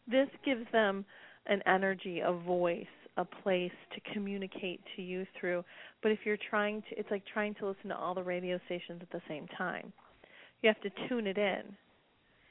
[0.07, 1.05] this gives them
[1.47, 2.87] an energy, a voice,
[3.17, 5.65] a place to communicate to you through.
[6.03, 9.01] But if you're trying to, it's like trying to listen to all the radio stations
[9.03, 9.93] at the same time.
[10.63, 11.63] You have to tune it in.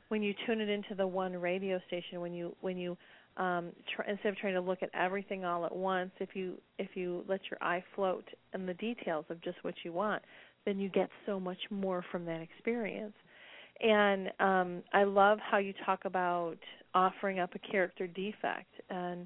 [0.08, 2.98] When you tune it into the one radio station, when you when you
[3.40, 6.90] um, try, instead of trying to look at everything all at once, if you if
[6.96, 10.22] you let your eye float in the details of just what you want,
[10.66, 13.14] then you get so much more from that experience.
[13.82, 16.58] And um, I love how you talk about
[16.94, 19.26] offering up a character defect, and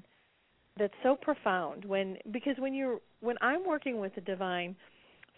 [0.78, 1.84] that's so profound.
[1.84, 4.76] When because when you're when I'm working with the divine,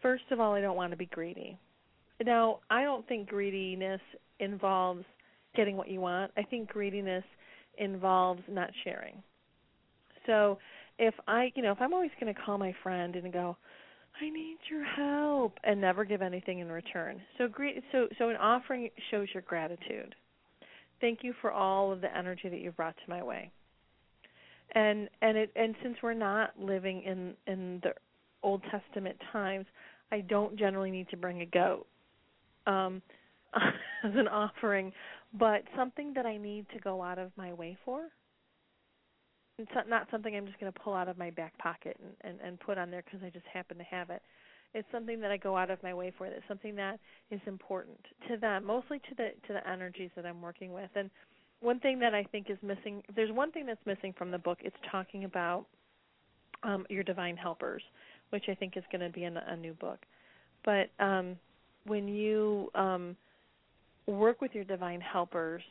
[0.02, 1.58] first of all, I don't want to be greedy.
[2.24, 4.00] Now, I don't think greediness
[4.38, 5.04] involves
[5.54, 6.30] getting what you want.
[6.36, 7.24] I think greediness
[7.78, 9.22] involves not sharing.
[10.26, 10.58] So
[10.98, 13.56] if I, you know, if I'm always going to call my friend and go,
[14.20, 17.20] I need your help, and never give anything in return.
[17.36, 17.48] So.
[17.92, 20.14] So so an offering shows your gratitude.
[21.00, 23.50] Thank you for all of the energy that you've brought to my way.
[24.74, 27.92] And and it and since we're not living in in the
[28.42, 29.66] Old Testament times,
[30.10, 31.86] I don't generally need to bring a goat
[32.66, 33.02] um,
[33.54, 34.92] as an offering
[35.34, 38.08] but something that I need to go out of my way for.
[39.58, 42.46] It's not something I'm just going to pull out of my back pocket and, and,
[42.46, 44.20] and put on there because I just happen to have it.
[44.74, 46.26] It's something that I go out of my way for.
[46.26, 47.00] It's something that
[47.30, 47.98] is important
[48.28, 50.90] to them, mostly to the to the energies that I'm working with.
[50.94, 51.08] And
[51.60, 54.38] one thing that I think is missing, if there's one thing that's missing from the
[54.38, 55.64] book, it's talking about
[56.62, 57.82] um, your divine helpers,
[58.30, 60.00] which I think is going to be in a, new book.
[60.64, 61.36] But um,
[61.86, 63.16] when you um,
[64.06, 65.62] work with your divine helpers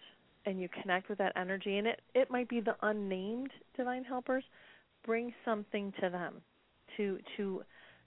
[0.46, 4.44] and you connect with that energy and it it might be the unnamed divine helpers
[5.06, 6.36] bring something to them
[6.98, 7.64] to to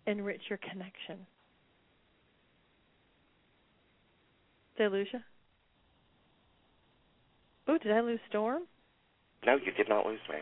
[0.06, 1.18] enrich your connection
[4.78, 5.18] did I lose you?
[7.66, 8.62] Oh, did I lose Storm?
[9.44, 10.38] No, you did not lose me.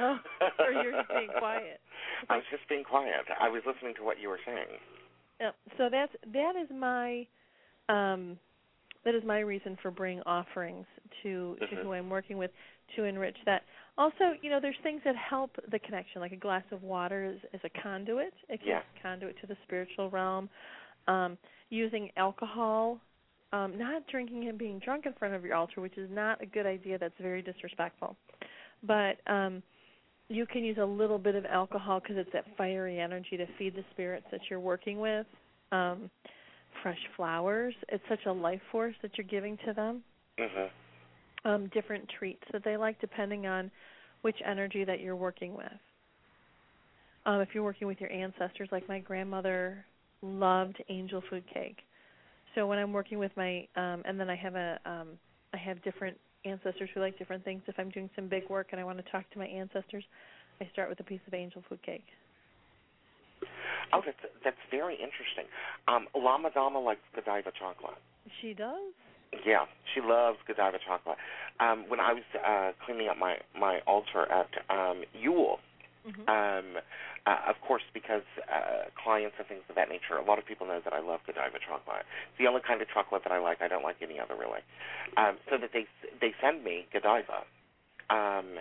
[0.00, 0.18] oh,
[0.58, 1.80] or you're just being quiet.
[2.28, 3.12] I was just being quiet.
[3.40, 4.78] I was listening to what you were saying.
[5.40, 7.26] Yeah, so that's that is my
[7.88, 8.38] um
[9.06, 10.84] that is my reason for bringing offerings
[11.22, 11.76] to mm-hmm.
[11.76, 12.50] to who I'm working with
[12.96, 13.62] to enrich that.
[13.96, 17.38] Also, you know, there's things that help the connection, like a glass of water is,
[17.54, 18.34] is a conduit.
[18.50, 18.80] It can yeah.
[19.02, 20.50] conduit to the spiritual realm.
[21.08, 21.38] Um,
[21.70, 23.00] using alcohol,
[23.52, 26.46] um, not drinking and being drunk in front of your altar, which is not a
[26.46, 26.98] good idea.
[26.98, 28.16] That's very disrespectful.
[28.82, 29.62] But um,
[30.28, 33.76] you can use a little bit of alcohol because it's that fiery energy to feed
[33.76, 35.26] the spirits that you're working with.
[35.72, 36.10] Um,
[36.82, 37.74] fresh flowers.
[37.88, 40.02] It's such a life force that you're giving to them.
[40.38, 41.48] Mm-hmm.
[41.48, 43.70] Um, different treats that they like depending on
[44.22, 45.66] which energy that you're working with.
[47.24, 49.84] Um, if you're working with your ancestors, like my grandmother
[50.22, 51.78] loved angel food cake.
[52.54, 55.08] So when I'm working with my, um, and then I have a, um,
[55.52, 57.62] I have different ancestors who like different things.
[57.66, 60.04] If I'm doing some big work and I want to talk to my ancestors,
[60.60, 62.06] I start with a piece of angel food cake.
[63.92, 65.46] Oh, that's that's very interesting.
[65.88, 67.98] Um, Lama Dama likes Godiva chocolate.
[68.40, 68.92] She does.
[69.44, 71.18] Yeah, she loves Godiva chocolate.
[71.60, 75.58] Um, when I was uh, cleaning up my my altar at um, Yule,
[76.06, 76.28] mm-hmm.
[76.28, 76.82] um,
[77.26, 80.66] uh, of course, because uh, clients and things of that nature, a lot of people
[80.66, 82.06] know that I love Godiva chocolate.
[82.30, 83.60] It's the only kind of chocolate that I like.
[83.60, 84.60] I don't like any other really.
[85.16, 85.86] Um, so that they
[86.20, 87.42] they send me Godiva,
[88.10, 88.58] um,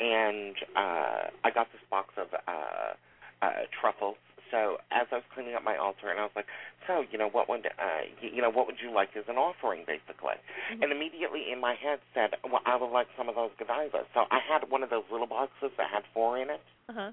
[0.00, 2.94] and uh, I got this box of uh,
[3.42, 3.50] uh,
[3.80, 4.16] truffles
[4.50, 6.46] so as I was cleaning up my altar, and I was like,
[6.86, 9.84] so you know what would uh, you, know what would you like as an offering,
[9.86, 10.36] basically?
[10.72, 10.82] Mm-hmm.
[10.82, 14.08] And immediately in my head said, well, I would like some of those Godivas.
[14.14, 16.60] So I had one of those little boxes that had four in it.
[16.88, 17.12] Uh-huh.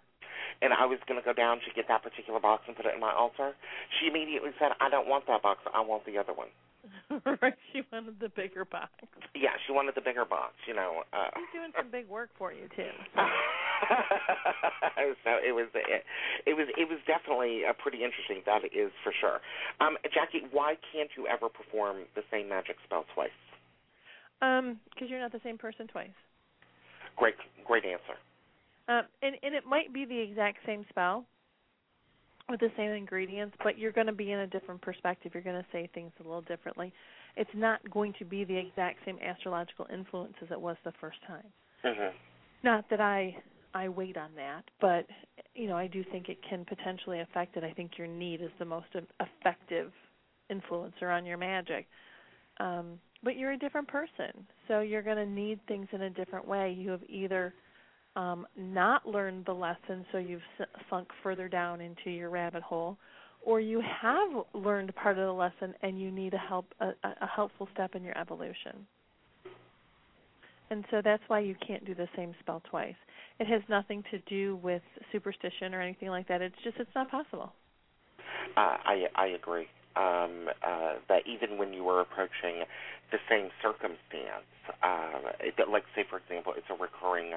[0.62, 2.96] and I was going to go down to get that particular box and put it
[2.96, 3.52] in my altar,
[4.00, 5.60] she immediately said, "I don't want that box.
[5.74, 6.48] I want the other one."
[7.42, 7.54] right.
[7.74, 8.92] She wanted the bigger box.
[9.36, 10.54] Yeah, she wanted the bigger box.
[10.68, 11.04] You know.
[11.12, 12.88] Uh, She's doing some big work for you too.
[15.24, 16.04] so it was it,
[16.46, 18.42] it was it was definitely a pretty interesting.
[18.46, 19.40] That is for sure.
[19.80, 23.30] Um, Jacki, why can't you ever perform the same magic spell twice?
[24.42, 26.10] Um, because you're not the same person twice.
[27.16, 28.20] Great, great answer.
[28.88, 31.26] Um, and and it might be the exact same spell
[32.50, 35.32] with the same ingredients, but you're going to be in a different perspective.
[35.34, 36.94] You're going to say things a little differently.
[37.36, 41.18] It's not going to be the exact same astrological influence as it was the first
[41.28, 41.46] time.
[41.84, 42.16] hmm
[42.64, 43.36] Not that I
[43.76, 45.06] I wait on that, but
[45.54, 47.64] you know I do think it can potentially affect it.
[47.64, 48.88] I think your need is the most
[49.20, 49.92] effective
[50.52, 51.86] influencer on your magic.
[52.60, 56.48] Um, but you're a different person, so you're going to need things in a different
[56.48, 56.76] way.
[56.78, 57.54] You have either
[58.16, 60.42] um, not learned the lesson, so you've
[60.90, 62.98] sunk further down into your rabbit hole,
[63.42, 67.28] or you have learned part of the lesson and you need a help a, a
[67.28, 68.88] helpful step in your evolution.
[70.70, 72.96] And so that's why you can't do the same spell twice.
[73.40, 74.82] It has nothing to do with
[75.12, 76.42] superstition or anything like that.
[76.42, 77.54] It's just it's not possible.
[78.56, 79.68] Uh, I I agree.
[79.96, 82.64] Um, uh, that even when you are approaching
[83.12, 84.48] the same circumstance,
[84.84, 87.32] uh, it, like say for example, it's a recurring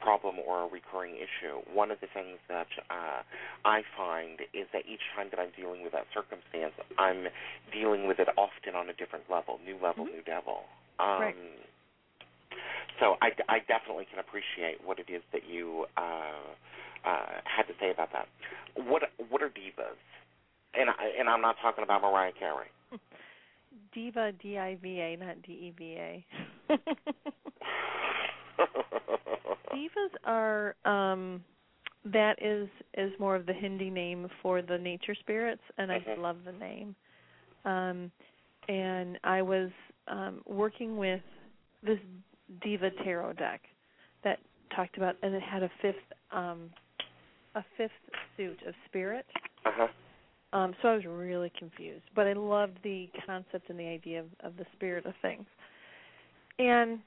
[0.00, 1.60] problem or a recurring issue.
[1.72, 3.20] One of the things that uh,
[3.64, 7.28] I find is that each time that I'm dealing with that circumstance, I'm
[7.72, 10.12] dealing with it often on a different level, new level, Mhm.
[10.12, 10.64] new devil.
[10.98, 11.36] Um, Right.
[13.00, 16.54] So I, I definitely can appreciate what it is that you uh,
[17.04, 18.26] uh, had to say about that.
[18.74, 19.98] What what are divas?
[20.74, 22.68] And I, and I'm not talking about Mariah Carey.
[23.94, 26.26] Diva D I V A, not D E V A.
[29.74, 31.44] Divas are um
[32.04, 36.18] that is is more of the Hindi name for the nature spirits and I Mhm.
[36.18, 36.94] love the name.
[37.64, 38.10] Um
[38.68, 39.70] and I was
[40.06, 41.22] um working with
[41.82, 41.98] this
[42.62, 43.60] Diva tarot deck
[44.24, 44.38] that
[44.74, 45.96] talked about and it had a fifth
[46.32, 46.70] um
[47.54, 47.90] a fifth
[48.36, 49.26] suit of spirit.
[49.64, 49.88] uh-huh.
[50.50, 54.26] Um, so I was really confused, but I loved the concept and the idea of,
[54.40, 55.44] of the spirit of things.
[56.58, 57.00] And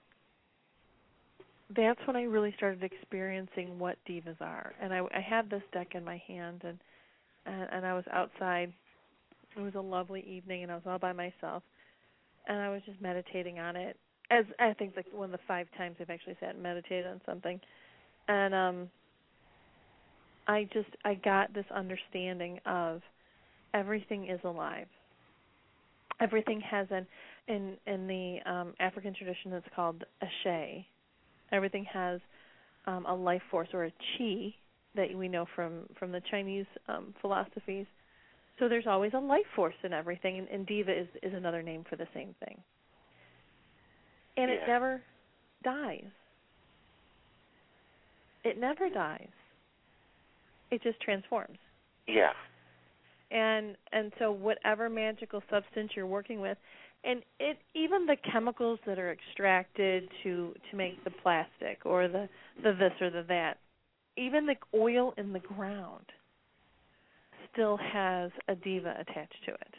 [1.76, 4.74] that's when I really started experiencing what divas are.
[4.82, 6.78] And I, I had this deck in my hand, and,
[7.46, 8.72] and and I was outside.
[9.58, 11.64] It was a lovely evening, and I was all by myself,
[12.48, 13.98] and I was just meditating on it.
[14.32, 17.20] As I think like one of the five times I've actually sat and meditated on
[17.26, 17.60] something,
[18.30, 18.90] and um,
[20.48, 23.02] I just I got this understanding of
[23.74, 24.88] everything is alive.
[26.22, 27.06] Everything has an
[27.48, 30.88] in in the um, African tradition it's called a shay.
[31.52, 32.22] Everything has
[32.88, 34.54] um, a life force or a chi
[34.96, 37.86] that we know from from the Chinese um, philosophies.
[38.60, 41.84] So there's always a life force in everything, and, and diva is is another name
[41.90, 42.58] for the same thing.
[44.38, 45.02] And it never
[45.64, 46.04] dies.
[48.44, 49.28] It never dies.
[50.72, 51.58] It just transforms
[52.08, 52.32] Yeah.
[53.30, 56.58] and and so whatever magical substance you're working with
[57.04, 62.30] and it even the chemicals that are extracted to to make the plastic or the
[62.64, 63.58] the this or the that
[64.18, 66.06] even the oil in the ground
[67.52, 69.76] still has a diva attached to it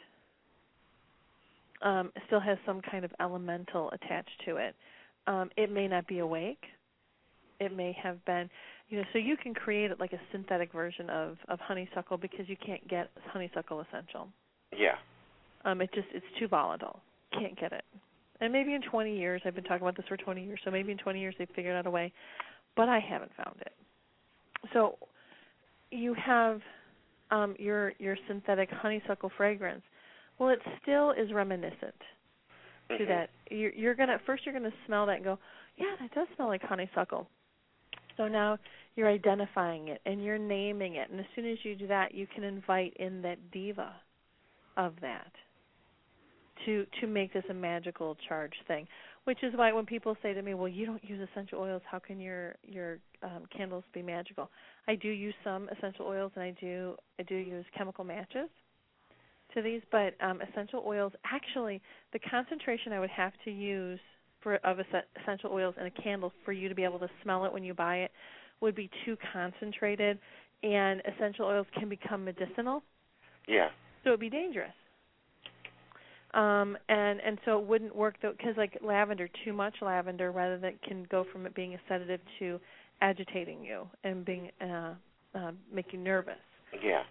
[1.83, 4.75] um still has some kind of elemental attached to it.
[5.27, 6.63] Um it may not be awake.
[7.59, 8.49] It may have been
[8.89, 12.47] you know so you can create it like a synthetic version of of honeysuckle because
[12.49, 14.27] you can't get honeysuckle essential.
[14.75, 14.95] Yeah.
[15.65, 16.99] um it just it's too volatile.
[17.31, 17.83] Can't get it.
[18.41, 20.91] And maybe in 20 years i've been talking about this for 20 years so maybe
[20.91, 22.11] in 20 years they've figured out a way
[22.75, 23.73] but i haven't found it.
[24.73, 24.97] So
[25.91, 26.59] you have
[27.31, 29.83] um your your synthetic honeysuckle fragrance
[30.43, 31.95] well it still is reminiscent
[32.97, 33.07] to Mhm.
[33.07, 33.29] that.
[33.49, 35.39] You're you're gonna first you're gonna smell that and go
[35.77, 37.27] yeah that does smell like honeysuckle.
[38.17, 38.59] So now
[38.95, 41.09] you're identifying it and you're naming it.
[41.09, 43.95] And as soon as you do that you can invite in that diva
[44.77, 45.31] of that
[46.65, 48.87] to to make this a magical charge thing
[49.23, 51.81] which is why when people say to me well you don't use essential oils.
[51.89, 54.49] How can your your um candles be magical?
[54.87, 58.49] I do use some essential oils and i do i do use chemical matches
[59.53, 61.81] to these but um essential oils actually
[62.13, 63.99] the concentration i would have to use
[64.41, 64.85] for of es-
[65.21, 67.73] essential oils in a candle for you to be able to smell it when you
[67.73, 68.11] buy it
[68.61, 70.17] would be too concentrated
[70.63, 72.83] and essential oils can become medicinal
[73.47, 73.69] Yeah.
[74.03, 74.73] so it'd be dangerous
[76.33, 80.57] um and and so it wouldn't work though because like lavender too much lavender rather
[80.57, 82.59] than can go from it being a sedative to
[83.01, 84.93] agitating you and being uh
[85.35, 86.35] uh, make you nervous.
[86.83, 87.03] Yeah.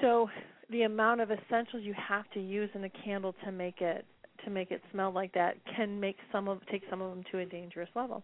[0.00, 0.28] So
[0.72, 4.04] the amount of essentials you have to use in a candle to make it
[4.44, 7.38] to make it smell like that can make some of take some of them to
[7.38, 8.22] a dangerous level.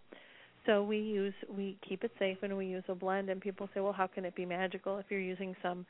[0.66, 3.80] So we use we keep it safe and we use a blend and people say,
[3.80, 5.86] "Well, how can it be magical if you're using some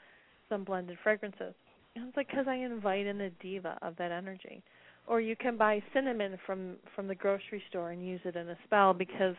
[0.49, 1.55] some blended fragrances?"
[1.97, 4.63] And it's like cuz I invite in the diva of that energy.
[5.07, 8.59] Or you can buy cinnamon from from the grocery store and use it in a
[8.65, 9.37] spell because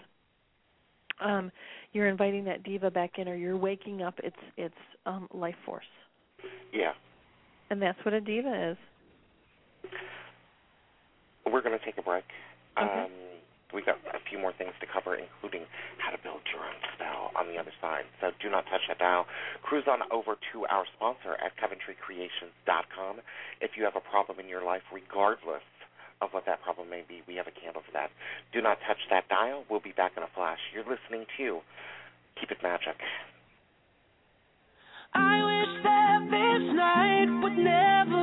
[1.19, 1.51] um
[1.91, 5.85] you're inviting that diva back in or you're waking up its its um life force.
[6.73, 6.93] Yeah.
[7.69, 8.77] And that's what a diva is.
[11.45, 12.25] We're going to take a break.
[12.77, 13.05] Okay.
[13.05, 13.11] Um,
[13.73, 15.65] we got a few more things to cover, including
[16.01, 18.05] how to build your own spell on the other side.
[18.21, 19.25] So do not touch that dial.
[19.61, 23.21] Cruise on over to our sponsor at CoventryCreations.com.
[23.61, 25.65] If you have a problem in your life, regardless
[26.21, 28.09] of what that problem may be, we have a candle for that.
[28.53, 29.63] Do not touch that dial.
[29.69, 30.59] We'll be back in a flash.
[30.73, 31.61] You're listening to
[32.41, 32.97] Keep It Magic.
[35.13, 35.48] I wish that this
[36.79, 38.18] night would never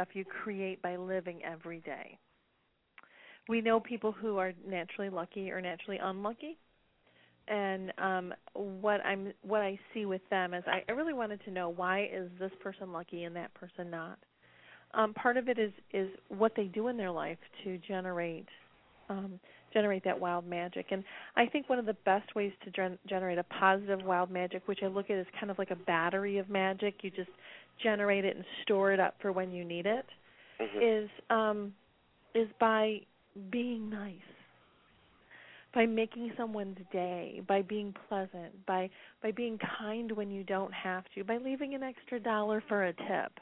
[0.00, 2.18] stuff you create by living every day.
[3.48, 6.56] We know people who are naturally lucky or naturally unlucky.
[7.48, 11.50] And um what I'm what I see with them is I, I really wanted to
[11.50, 14.18] know why is this person lucky and that person not.
[14.94, 18.48] Um part of it is is what they do in their life to generate
[19.08, 19.40] um
[19.72, 20.86] generate that wild magic.
[20.90, 21.04] And
[21.36, 24.80] I think one of the best ways to gen- generate a positive wild magic, which
[24.82, 27.30] I look at as kind of like a battery of magic, you just
[27.82, 30.06] generate it and store it up for when you need it,
[30.60, 30.82] Mhm.
[30.82, 31.74] is um
[32.34, 33.00] is by
[33.50, 34.14] being nice
[35.74, 38.88] by making someone's day by being pleasant by
[39.22, 42.92] by being kind when you don't have to by leaving an extra dollar for a
[42.92, 43.32] tip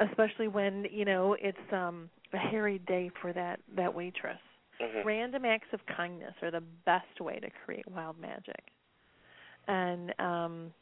[0.00, 4.38] especially when you know it's um a harried day for that that waitress
[4.80, 5.04] Mhm.
[5.04, 8.62] random acts of kindness are the best way to create wild magic
[9.68, 10.72] and um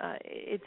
[0.00, 0.64] uh it's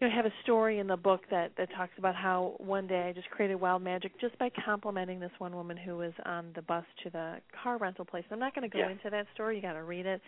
[0.00, 2.86] you know, I have a story in the book that that talks about how one
[2.86, 6.52] day I just created wild magic just by complimenting this one woman who was on
[6.54, 8.24] the bus to the car rental place.
[8.30, 8.90] I'm not going to go Yeah.
[8.90, 10.20] into that story; you got to read it.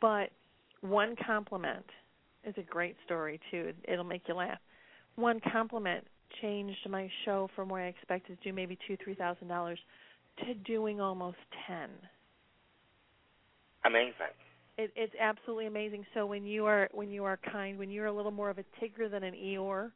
[0.00, 0.30] But
[0.82, 1.86] one compliment
[2.44, 3.72] is a great story too.
[3.84, 4.58] It'll make you laugh.
[5.16, 6.06] One compliment
[6.42, 9.78] changed my show from where I expected to do maybe two, three thousand dollars
[10.44, 11.88] to doing almost ten
[13.84, 14.34] Amazing.
[14.78, 16.06] It, it's absolutely amazing.
[16.14, 18.64] So when you are when you are kind, when you're a little more of a
[18.80, 19.90] Tigger than an Eeyore,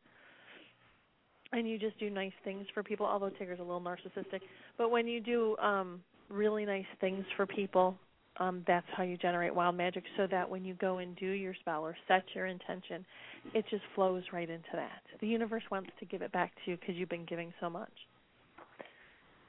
[1.53, 4.41] and you just do nice things for people, although Tigger's a little narcissistic,
[4.77, 7.97] but when you do um really nice things for people,
[8.39, 10.03] um that's how you generate wild magic.
[10.17, 13.07] So that when you go and do your spell or set your intention,
[13.55, 15.03] it just flows right into that.
[15.21, 17.93] The universe wants to give it back to you because you've been giving so much.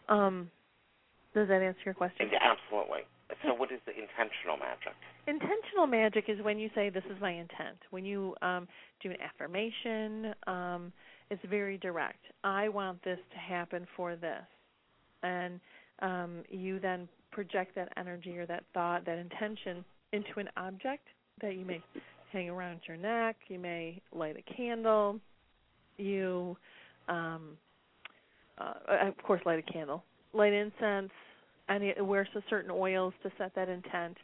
[0.10, 0.52] Um,
[1.34, 2.30] does that answer your question?
[2.40, 3.02] Absolutely.
[3.44, 4.94] So, what is the intentional magic?
[5.28, 8.68] intentional magic is when you say this is my intent when you um
[9.02, 10.92] do an affirmation um
[11.30, 14.44] it's very direct i want this to happen for this
[15.24, 15.60] and
[16.02, 21.08] um you then project that energy or that thought that intention into an object
[21.42, 21.82] that you may
[22.32, 25.20] hang around your neck you may light a candle
[25.98, 26.58] you
[27.08, 27.58] um
[28.58, 28.74] uh,
[29.08, 30.04] of course light a candle
[30.34, 31.12] light incense
[31.70, 34.18] and it wear some certain oils to set that intent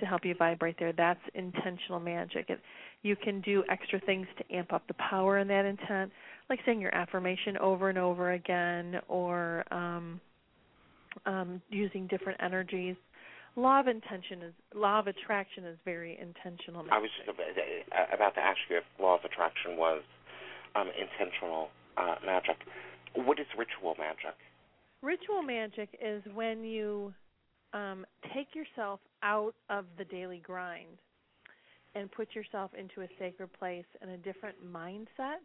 [0.00, 0.92] to help you vibrate there.
[0.92, 2.46] That's intentional magic.
[2.48, 2.60] It,
[3.02, 6.10] you can do extra things to amp up the power in that intent,
[6.50, 10.20] like saying your affirmation over and over again, or um,
[11.26, 12.96] um, using different energies.
[13.56, 16.82] Law of intention is law of attraction is very intentional.
[16.82, 16.92] Magic.
[16.92, 17.28] I was just
[18.12, 20.02] about to ask you if law of attraction was
[20.74, 22.56] um, intentional uh, magic.
[23.14, 24.34] What is ritual magic?
[25.04, 27.12] Ritual magic is when you
[27.74, 30.96] um, take yourself out of the daily grind
[31.94, 35.44] and put yourself into a sacred place and a different mindset.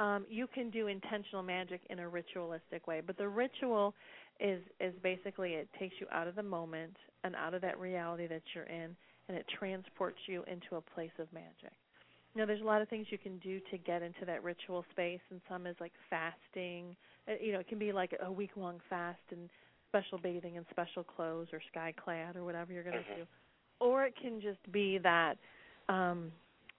[0.00, 3.94] Um, you can do intentional magic in a ritualistic way, but the ritual
[4.40, 8.26] is is basically it takes you out of the moment and out of that reality
[8.26, 8.96] that you're in,
[9.28, 11.72] and it transports you into a place of magic.
[12.34, 15.20] Now, there's a lot of things you can do to get into that ritual space,
[15.30, 16.96] and some is like fasting.
[17.28, 19.48] Uh, You know, it can be like a week long fast and
[19.88, 23.16] special bathing and special clothes or sky clad or whatever you're going to Mhm.
[23.16, 23.26] do.
[23.80, 25.38] Or it can just be that
[25.88, 26.32] um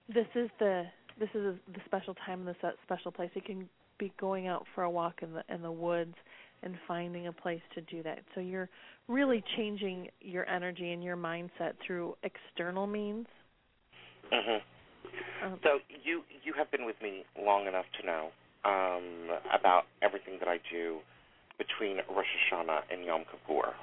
[0.08, 0.86] this is the
[1.18, 3.30] this is the special time in this uh, special place.
[3.34, 3.68] It can
[3.98, 6.14] be going out for a walk in the in the woods
[6.62, 8.22] and finding a place to do that.
[8.34, 8.68] So you're
[9.08, 13.26] really changing your energy and your mindset through external means.
[14.30, 14.58] hmm
[15.42, 18.32] Um, So you you have been with me long enough to know
[18.66, 20.98] um, about everything that I do
[21.56, 23.74] between Rosh Hashanah and Yom Kippur.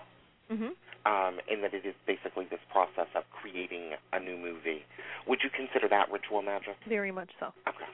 [0.51, 0.75] Mhm.
[1.05, 4.85] um, in that it is basically this process of creating a new movie.
[5.27, 6.75] Would you consider that ritual magic?
[6.87, 7.53] Very much so.
[7.67, 7.85] Okay.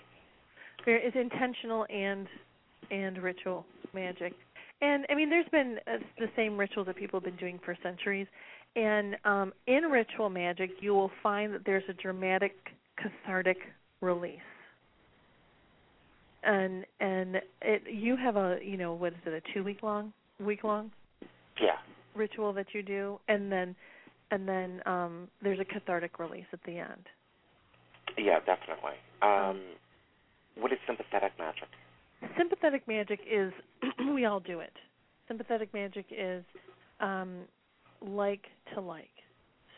[0.85, 2.27] Very, it's intentional and
[2.91, 4.33] and ritual magic.
[4.81, 7.75] And I mean, there's been uh, the same rituals that people have been doing for
[7.83, 8.27] centuries.
[8.75, 12.55] And um, in ritual magic, you will find that there's a dramatic,
[12.97, 13.57] cathartic
[14.01, 14.39] release.
[16.43, 20.13] And and it you have a you know what is it a two week long
[20.39, 20.91] week long
[21.61, 21.77] Yeah.
[22.15, 23.75] ritual that you do, and then
[24.31, 27.05] and then um, there's a cathartic release at the end.
[28.17, 28.93] Yeah, definitely.
[29.21, 29.59] Um,
[30.55, 31.67] what is sympathetic magic?
[32.37, 33.51] sympathetic magic is
[34.13, 34.73] we all do it.
[35.27, 36.43] Sympathetic magic is
[36.99, 37.41] um,
[38.01, 39.07] like to like.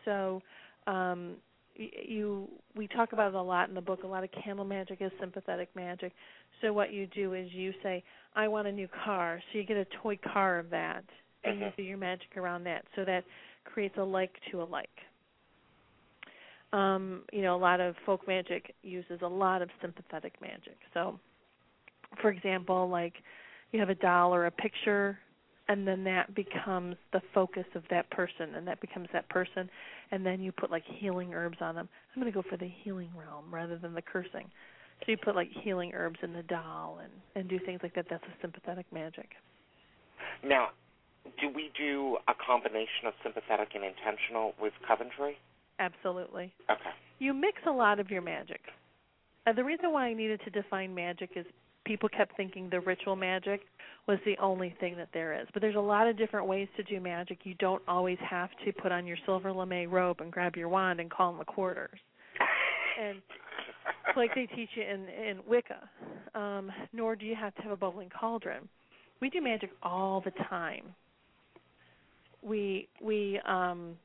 [0.05, 0.41] So
[0.87, 1.35] um,
[1.75, 4.03] you we talk about it a lot in the book.
[4.03, 6.13] A lot of candle magic is sympathetic magic.
[6.61, 8.03] So what you do is you say,
[8.35, 11.03] "I want a new car," so you get a toy car of that,
[11.43, 11.75] and you Mhm.
[11.77, 12.85] do your magic around that.
[12.95, 13.25] So that
[13.63, 14.89] creates a like to a like.
[16.73, 20.77] Um, you know, a lot of folk magic uses a lot of sympathetic magic.
[20.93, 21.19] So
[22.21, 23.13] for example, like
[23.71, 25.19] you have a doll or a picture
[25.71, 29.69] and then that becomes the focus of that person and that becomes that person
[30.11, 31.87] and then you put like healing herbs on them.
[32.13, 34.51] I'm going to go for the healing realm rather than the cursing.
[34.99, 38.07] So you put like healing herbs in the doll and and do things like that.
[38.09, 39.29] That's a sympathetic magic.
[40.43, 40.71] Now,
[41.39, 45.37] do we do a combination of sympathetic and intentional with Coventry?
[45.79, 46.53] Absolutely.
[46.69, 46.91] Okay.
[47.19, 48.59] You mix a lot of your magic.
[49.47, 51.45] Uh, the reason why I needed to define magic is
[51.85, 53.61] people kept thinking the ritual magic
[54.07, 55.47] was the only thing that there is.
[55.53, 57.39] But there's a lot of different ways to do magic.
[57.43, 60.99] You don't always have to put on your silver lame robe and grab your wand
[60.99, 61.99] and call in the quarters.
[63.01, 63.21] And
[64.15, 65.89] like they teach you in in Wicca.
[66.33, 68.67] Um, nor do you have to have a bubbling cauldron.
[69.21, 70.85] We do magic all the time.
[72.41, 73.95] We we um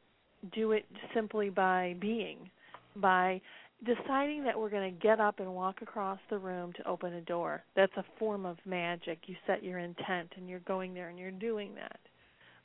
[0.54, 2.50] do it simply by being,
[2.96, 3.40] by
[3.84, 7.20] deciding that we're going to get up and walk across the room to open a
[7.20, 7.62] door.
[7.74, 9.18] That's a form of magic.
[9.26, 11.98] You set your intent and you're going there and you're doing that.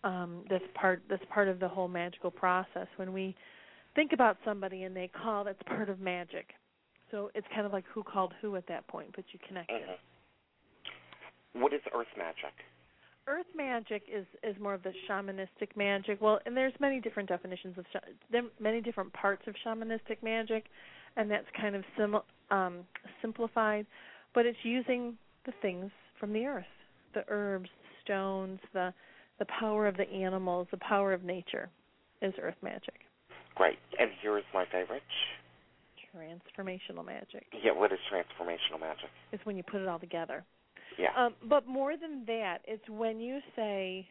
[0.03, 2.87] Um, that's part that's part of the whole magical process.
[2.95, 3.35] When we
[3.93, 6.47] think about somebody and they call, that's part of magic.
[7.11, 9.81] So it's kind of like who called who at that point, but you connected.
[9.81, 11.61] Mhm.
[11.61, 12.53] What is earth magic?
[13.27, 16.19] Earth magic is is more of the shamanistic magic.
[16.19, 20.65] Well, and there's many different definitions of sh- many different parts of shamanistic magic,
[21.17, 22.79] and that's kind of sim- um,
[23.21, 23.85] simplified.
[24.33, 26.65] But it's using the things from the earth,
[27.13, 27.69] the herbs,
[28.03, 28.93] stones, the
[29.39, 31.67] the power of the animals, the power of nature,
[32.21, 32.93] is earth magic.
[33.55, 33.79] Great.
[33.99, 35.01] And here's my favorite.
[36.15, 39.09] Transformational magic Yeah, what is transformational magic?
[39.31, 40.43] It's when you put it all together.
[40.99, 41.07] Yeah.
[41.17, 44.07] Um, but more than that, it's when you say,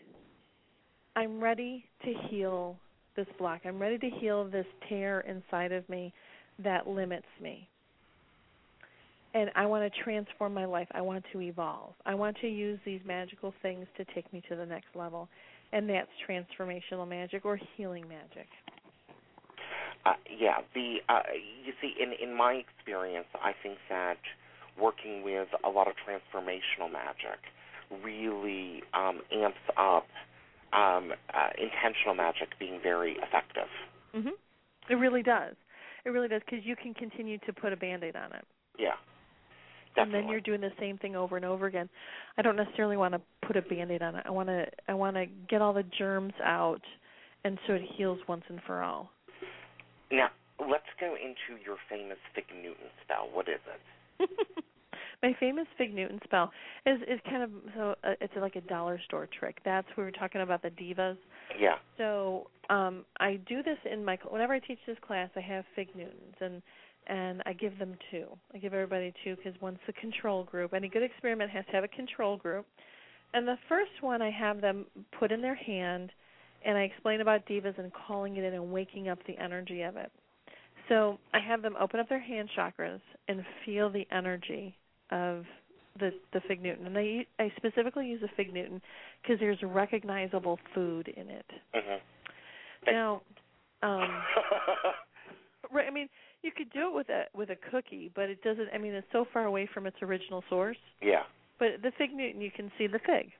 [1.15, 2.77] I'm ready to heal
[3.17, 3.61] this block.
[3.65, 6.13] I'm ready to heal this tear inside of me
[6.63, 7.69] that limits me.
[9.33, 10.89] And I want to transform my life.
[10.93, 11.95] I want to evolve.
[12.05, 15.29] I want to use these magical things to take me to the next level.
[15.73, 18.49] And that's transformational magic or healing magic.
[20.05, 21.23] Uh, yeah, the uh,
[21.65, 24.17] you see, in in my experience, I think that
[24.81, 27.39] working with a lot of transformational magic
[28.03, 30.07] really um, amps up
[30.73, 33.69] um, uh, intentional magic being very effective.
[34.15, 34.33] Mhm.
[34.89, 35.55] It really does.
[36.05, 38.45] It really does because you can continue to put a band-aid on it.
[38.79, 38.93] Yeah,
[39.97, 41.89] and then you're doing the same thing over and over again.
[42.39, 44.23] I don't necessarily want to put a band-aid on it.
[44.25, 46.83] I want to I want to get all the germs out
[47.45, 49.11] and so it heals once and for all.
[50.11, 50.29] now,
[50.61, 53.29] let's go into your famous Fig Newton spell.
[53.33, 53.61] What is
[54.21, 54.31] it?
[55.23, 56.51] My famous Fig Newton spell
[56.87, 59.59] is is kind of so uh, it's like a dollar store trick.
[59.65, 61.19] That's we were talking about the devas.
[61.59, 61.77] Yeah.
[61.99, 65.89] So um I do this in my whenever I teach this class, I have Fig
[65.95, 66.63] Newtons and
[67.07, 68.27] and I give them two.
[68.55, 70.73] I give everybody two because one's the control group.
[70.73, 72.67] Any good experiment has to have a control group.
[73.35, 74.87] And the first one I have them
[75.19, 76.13] put in their hand
[76.65, 79.97] and I explain about devas and calling it in and waking up the energy of
[79.97, 80.11] it.
[80.89, 84.77] So I have them open up their hand chakras and feel the energy
[85.11, 85.45] of
[85.99, 86.87] the the fig Newton.
[86.87, 88.81] And I I specifically use a fig Newton
[89.23, 91.47] because there's recognizable food in it.
[91.75, 91.97] hmm
[92.87, 93.23] Now,
[93.83, 94.23] um,
[95.73, 96.09] right, I mean,
[96.43, 98.69] you could do it with a with a cookie, but it doesn't.
[98.75, 100.79] I mean, it's so far away from its original source.
[101.03, 101.23] yeah.
[101.59, 103.33] But the fig Newton, you can see the fig,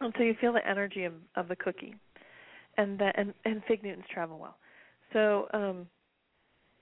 [0.00, 1.94] and so you feel the energy of of the cookie,
[2.76, 4.56] and that and and fig Newtons travel well.
[5.14, 5.86] So um,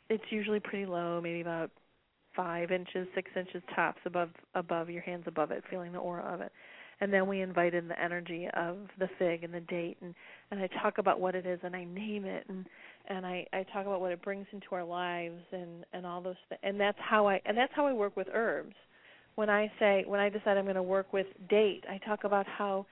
[0.08, 1.70] it's usually pretty low, maybe about
[2.34, 6.40] five inches, six inches tops above above your hands above it, feeling the aura of
[6.40, 6.52] it.
[7.00, 10.14] and then we invite in the energy of the fig and the date and
[10.50, 12.66] and I talk about what it is and I name it and
[13.08, 16.36] and I I talk about what it brings into our lives and and all those
[16.48, 18.74] things and that's how I and that's how I work with herbs
[19.36, 22.46] when I say when I decide I'm going to work with date I talk about
[22.46, 22.86] how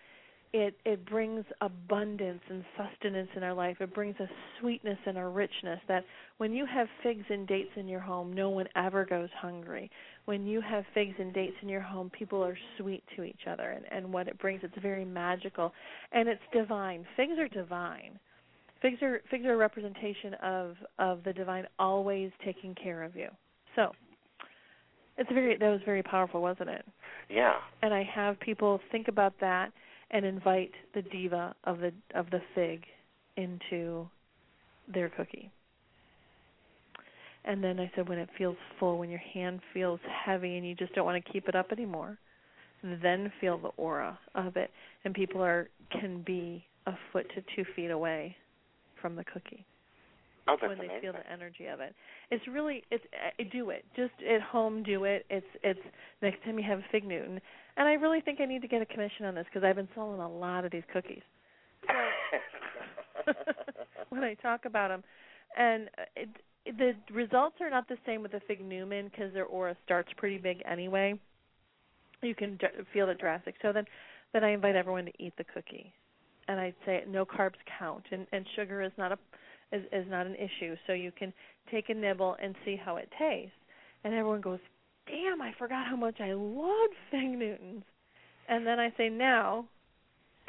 [0.52, 3.76] it it brings abundance and sustenance in our life.
[3.80, 4.28] It brings a
[4.60, 6.04] sweetness and a richness that
[6.38, 9.90] when you have figs and dates in your home, no one ever goes hungry.
[10.24, 13.70] When you have figs and dates in your home, people are sweet to each other
[13.70, 15.72] and, and what it brings, it's very magical
[16.12, 17.06] and it's divine.
[17.16, 18.18] Figs are divine.
[18.80, 23.28] Figs are figs are a representation of of the divine always taking care of you.
[23.76, 23.92] So
[25.18, 26.86] it's very that was very powerful, wasn't it?
[27.28, 27.56] Yeah.
[27.82, 29.72] And I have people think about that
[30.10, 32.84] and invite the deva of the of the fig
[33.36, 34.08] into
[34.92, 35.50] their cookie.
[37.44, 40.74] And then I said when it feels full, when your hand feels heavy and you
[40.74, 42.18] just don't want to keep it up anymore,
[42.82, 44.70] then feel the aura of it.
[45.04, 48.36] And people are can be a foot to two feet away
[49.00, 49.64] from the cookie
[50.48, 51.00] oh, that's when they amazing.
[51.02, 51.94] feel the energy of it.
[52.30, 53.84] It's really it's uh, do it.
[53.94, 55.26] Just at home do it.
[55.30, 55.80] It's it's
[56.22, 57.40] next time you have a fig Newton.
[57.78, 59.88] And I really think I need to get a commission on this because I've been
[59.94, 61.22] selling a lot of these cookies.
[64.08, 65.04] when I talk about them,
[65.56, 66.28] and uh, it,
[66.76, 70.38] the results are not the same with the fig Newman because their aura starts pretty
[70.38, 71.14] big anyway.
[72.20, 73.54] You can d- feel it drastic.
[73.62, 73.84] So then,
[74.32, 75.92] then I invite everyone to eat the cookie,
[76.48, 79.18] and I say no carbs count, and and sugar is not a
[79.70, 80.74] is is not an issue.
[80.88, 81.32] So you can
[81.70, 83.54] take a nibble and see how it tastes,
[84.02, 84.58] and everyone goes,
[85.08, 87.84] "Damn, I forgot how much I love fig Newtons."
[88.48, 89.66] And then I say, "Now,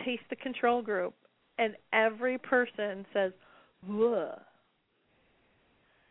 [0.03, 1.13] taste the control group,"
[1.57, 3.33] and every person says,
[3.89, 4.39] "Ugh."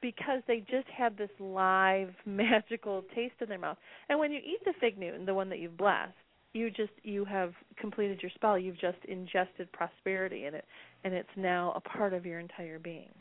[0.01, 3.79] Because they just had this live magical taste in their mouth.
[4.09, 6.15] And when you eat the fig Newton, the one that you've blessed,
[6.53, 8.59] you just you have completed your spell.
[8.59, 10.65] You've just ingested prosperity in it,
[11.05, 13.12] and it's now a part of your entire being.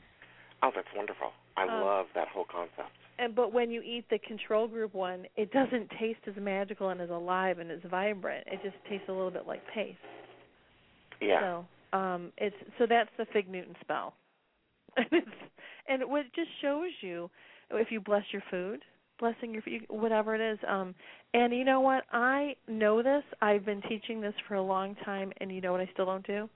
[0.63, 1.31] Oh, that's wonderful.
[1.57, 2.91] I Um, love that whole concept.
[3.19, 7.01] And but when you eat the control group one, it doesn't taste as magical and
[7.01, 8.45] as alive and as vibrant.
[8.47, 9.97] It just tastes a little bit like paste.
[11.19, 11.39] Yeah.
[11.91, 14.13] So um it's so that's the Fig Newton spell.
[14.97, 15.27] and it's
[15.87, 17.29] and what it just shows you
[17.71, 18.83] if you bless your food,
[19.19, 20.59] blessing your food, whatever it is.
[20.67, 20.93] Um
[21.33, 22.03] and you know what?
[22.11, 23.23] I know this.
[23.41, 26.25] I've been teaching this for a long time and you know what I still don't
[26.27, 26.47] do?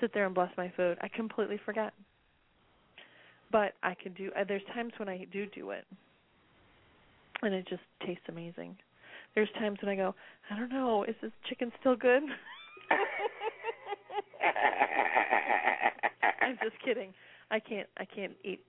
[0.00, 0.96] Sit there and bless my food.
[1.02, 1.92] I completely forget.
[3.52, 5.84] But I can do uh, there's times when I do do it.
[7.42, 8.76] And it just tastes amazing.
[9.34, 10.14] There's times when I go,
[10.50, 12.22] I don't know, is this chicken still good?
[16.42, 17.14] I'm just kidding.
[17.50, 18.60] I can't I can't eat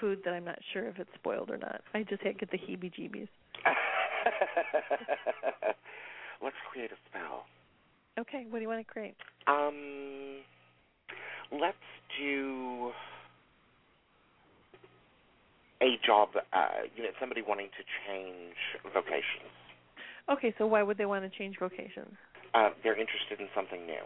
[0.00, 1.82] food that I'm not sure if it's spoiled or not.
[1.94, 3.28] I just can't get the heebie-jeebies.
[6.42, 7.46] Let's create a spell.
[8.18, 9.14] Okay, what do you want to create?
[9.46, 10.38] Um,
[11.52, 11.76] let's
[12.18, 12.92] do
[15.82, 16.30] a job.
[16.52, 18.54] Uh, you know, somebody wanting to change
[18.92, 19.52] vocations.
[20.30, 22.14] Okay, so why would they want to change vocations?
[22.54, 24.02] Uh, they're interested in something new.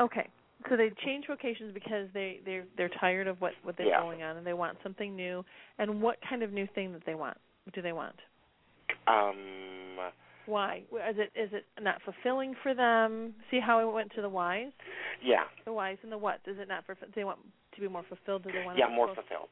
[0.00, 0.28] Okay.
[0.68, 4.00] So they change vocations because they they're they're tired of what what they're Yeah.
[4.00, 5.44] going on and they want something new.
[5.78, 7.38] And what kind of new thing that they want?
[7.64, 8.16] What do they want?
[9.06, 9.89] Um,
[10.46, 10.82] Why?
[11.08, 13.34] Is it is it not fulfilling for them?
[13.50, 14.72] See how I went to the whys?
[15.22, 16.40] yeah, The whys and the what?
[16.46, 16.94] Is it not for?
[16.94, 17.38] Do they want
[17.74, 18.44] to be more fulfilled?
[18.44, 19.48] Do they want yeah, to more work fulfilled.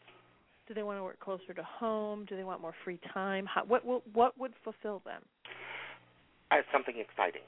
[0.67, 2.27] Do they want to work closer to home?
[2.29, 3.47] Do they want more free time?
[3.47, 5.23] How, what what what would fulfill them?
[6.51, 7.43] Uh, something exciting.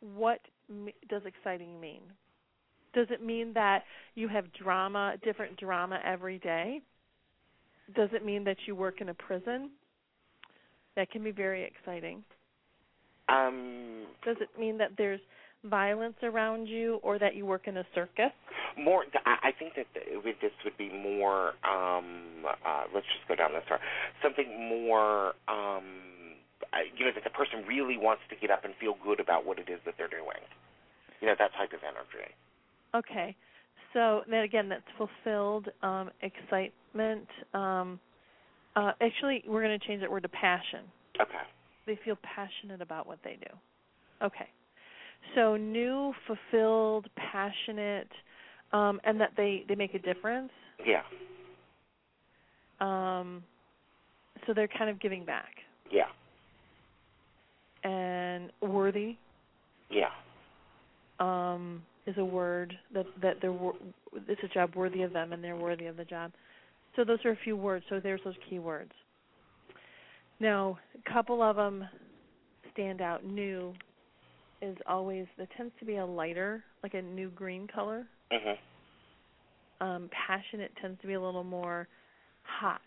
[0.00, 0.40] What
[1.08, 2.02] does exciting mean?
[2.92, 3.84] Does it mean that
[4.14, 6.80] you have drama, different drama every day?
[7.94, 9.70] Does it mean that you work in a prison?
[10.96, 12.24] That can be very exciting.
[13.28, 15.20] Um, Does it mean that there's
[15.64, 18.32] violence around you or that you work in a circus?
[18.76, 19.04] more.
[19.24, 19.86] I think that
[20.24, 21.54] with this would be more.
[21.64, 23.80] Um, uh, let's just go down this road.
[24.22, 25.34] Something more.
[25.48, 25.84] Um,
[26.96, 29.58] you know, that the person really wants to get up and feel good about what
[29.58, 30.44] it is that they're doing.
[31.20, 32.32] You know, that type of energy.
[32.94, 33.34] Okay.
[33.92, 37.28] So then again, that's fulfilled, um, excitement.
[37.54, 37.98] Um,
[38.76, 40.80] uh, actually, we're going to change that word to passion.
[41.20, 41.32] Okay.
[41.86, 43.56] They feel passionate about what they do.
[44.24, 44.48] Okay.
[45.34, 48.10] So new, fulfilled, passionate,
[48.72, 50.50] um, and that they they make a difference.
[50.84, 51.02] Yeah.
[52.80, 53.42] Um,
[54.46, 55.50] so they're kind of giving back
[55.90, 56.08] Yeah.
[57.82, 59.16] and worthy
[59.90, 60.10] Yeah.
[61.18, 63.56] um, is a word that that they're
[64.28, 66.32] it's a job worthy of them and they're worthy of the job.
[66.96, 67.84] So those are a few words.
[67.88, 68.92] So there's those key words.
[70.40, 71.86] Now, a couple of them
[72.72, 73.72] stand out new
[74.62, 78.06] is always there tends to be a lighter, like a new green color.
[78.32, 78.54] Uh-huh.
[79.86, 81.86] Um, passionate tends to be a little more
[82.42, 82.80] hot.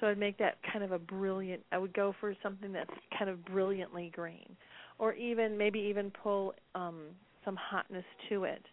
[0.00, 1.62] So I'd make that kind of a brilliant.
[1.72, 4.56] I would go for something that's kind of brilliantly green,
[5.00, 7.06] or even maybe even pull um,
[7.44, 8.64] some hotness to it.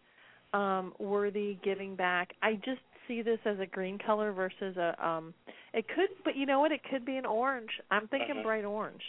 [0.54, 2.30] Um, worthy, giving back.
[2.44, 4.96] I just see this as a green color versus a.
[5.06, 5.34] Um,
[5.74, 6.72] it could, but you know what?
[6.72, 7.70] It could be an orange.
[7.92, 8.44] I'm thinking Mhm.
[8.44, 9.04] bright orange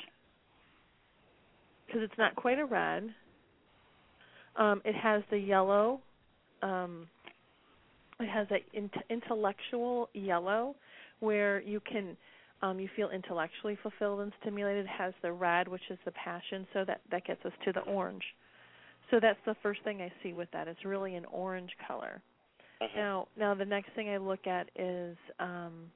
[1.86, 3.14] because it's not quite a red.
[4.56, 6.00] Um, it has the yellow.
[6.62, 7.08] Um,
[8.18, 10.74] it has a int- intellectual yellow
[11.20, 12.16] where you can
[12.62, 14.86] um, you feel intellectually fulfilled and stimulated.
[14.86, 16.66] It has the red, which is the passion.
[16.72, 18.24] So that that gets us to the orange.
[19.10, 20.66] So that's the first thing I see with that.
[20.66, 22.22] It's really an orange color.
[22.80, 22.96] Mhm.
[22.96, 25.90] Now, now the next thing I look at is um,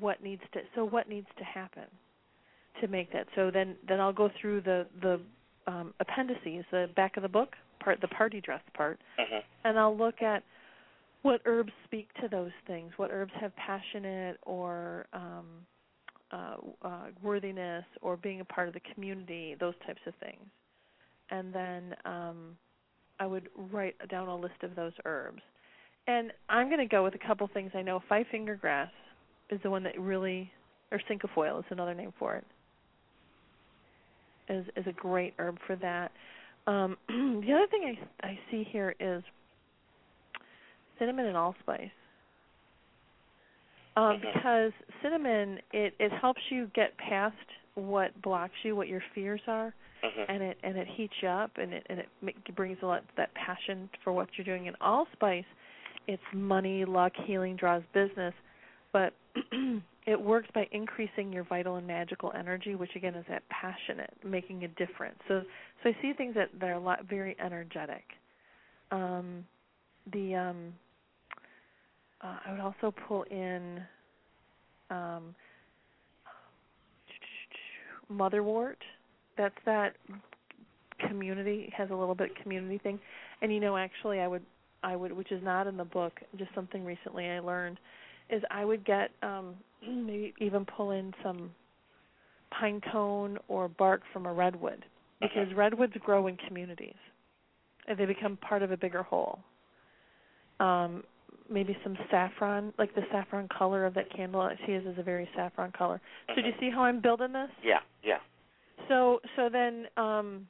[0.00, 0.60] what needs to.
[0.74, 1.86] So what needs to happen
[2.80, 3.26] to make that?
[3.34, 5.20] So then, then I'll go through the the
[5.66, 9.42] um, appendices, the back of the book part, the party dress part, Mhm.
[9.64, 10.42] and I'll look at
[11.22, 12.92] what herbs speak to those things.
[12.96, 15.66] What herbs have passionate or um,
[16.32, 20.44] uh, uh, worthiness or being a part of the community, those types of things.
[21.30, 22.56] And then um,
[23.20, 25.42] I would write down a list of those herbs.
[26.06, 28.02] And I'm going to go with a couple things I know.
[28.08, 28.90] Five finger grass
[29.50, 30.50] is the one that really,
[30.90, 32.44] or cinquefoil is another name for it.
[34.48, 36.10] Is is a great herb for that.
[36.66, 39.22] Um, the other thing I I see here is
[40.98, 41.90] cinnamon and allspice.
[43.96, 44.72] Um, because
[45.02, 47.36] cinnamon it it helps you get past
[47.74, 49.72] what blocks you, what your fears are,
[50.02, 50.24] Mhm.
[50.28, 53.32] and it and it heats you up and it and it brings a lot that
[53.34, 54.66] passion for what you're doing.
[54.66, 55.44] And allspice,
[56.06, 58.34] it's money, luck, healing, draws business,
[58.92, 59.14] but
[60.06, 64.64] it works by increasing your vital and magical energy, which again is that passionate, making
[64.64, 65.18] a difference.
[65.28, 65.42] So
[65.82, 68.04] so I see things that that are a lot very energetic.
[68.90, 69.44] Um,
[70.12, 70.74] the um,
[72.22, 73.80] uh, I would also pull in
[74.90, 75.34] um,
[78.10, 78.76] motherwort.
[79.36, 79.94] That's that
[81.08, 82.98] community has a little bit community thing.
[83.40, 84.42] And you know, actually, I would
[84.82, 87.78] I would, which is not in the book, just something recently I learned,
[88.30, 89.54] is I would get um,
[89.86, 91.50] maybe even pull in some
[92.50, 94.84] pine cone or bark from a redwood
[95.20, 95.56] because Mhm.
[95.56, 96.96] redwoods grow in communities
[97.86, 99.38] and they become part of a bigger whole.
[100.60, 101.04] Um,
[101.48, 105.02] maybe some saffron, like the saffron color of that candle that she is is a
[105.02, 106.00] very saffron color.
[106.28, 106.60] So do you Mhm.
[106.60, 107.50] see how I'm building this?
[107.62, 108.20] Yeah, yeah.
[108.88, 110.48] So so then um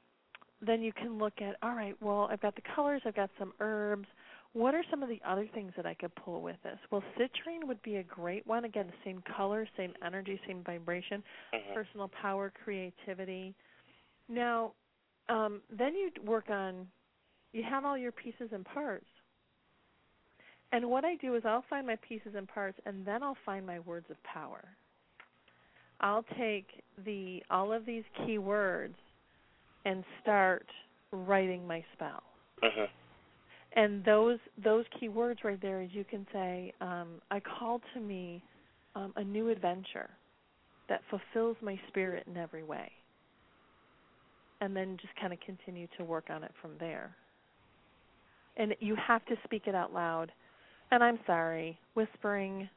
[0.61, 3.53] then you can look at all right, well, I've got the colors, I've got some
[3.61, 4.09] herbs.
[4.55, 6.79] What are some of the other things that I could pull with this?
[6.91, 8.65] Well, citrine would be a great one.
[8.65, 11.75] Again, the same color, same energy, same vibration, Mhm.
[11.75, 13.55] personal power, creativity.
[14.29, 14.75] Now,
[15.29, 16.91] um then you work on
[17.53, 19.09] you have all your pieces and parts.
[20.73, 23.65] And what I do is I'll find my pieces and parts and then I'll find
[23.67, 24.77] my words of power.
[26.01, 28.99] I'll take the all of these key words
[29.85, 30.67] and start
[31.13, 32.25] writing my spell.
[32.63, 32.91] Mhm.
[33.75, 38.01] And those those key words right there is you can say, um, I call to
[38.01, 38.43] me
[38.95, 40.11] um, a new adventure
[40.89, 42.91] that fulfills my spirit in every way.
[44.61, 47.17] And then just kind of continue to work on it from there.
[48.57, 50.31] And you have to speak it out loud.
[50.91, 52.69] And I'm sorry, whispering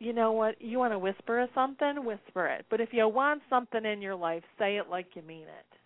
[0.00, 0.60] you know what?
[0.60, 2.66] You want to whisper something, whisper it.
[2.70, 5.77] But if you want something in your life, say it like you mean it.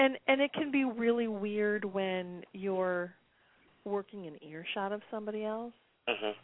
[0.00, 3.12] And and it can be really weird when you're
[3.84, 5.74] working in earshot of somebody else.
[6.08, 6.34] Mhm.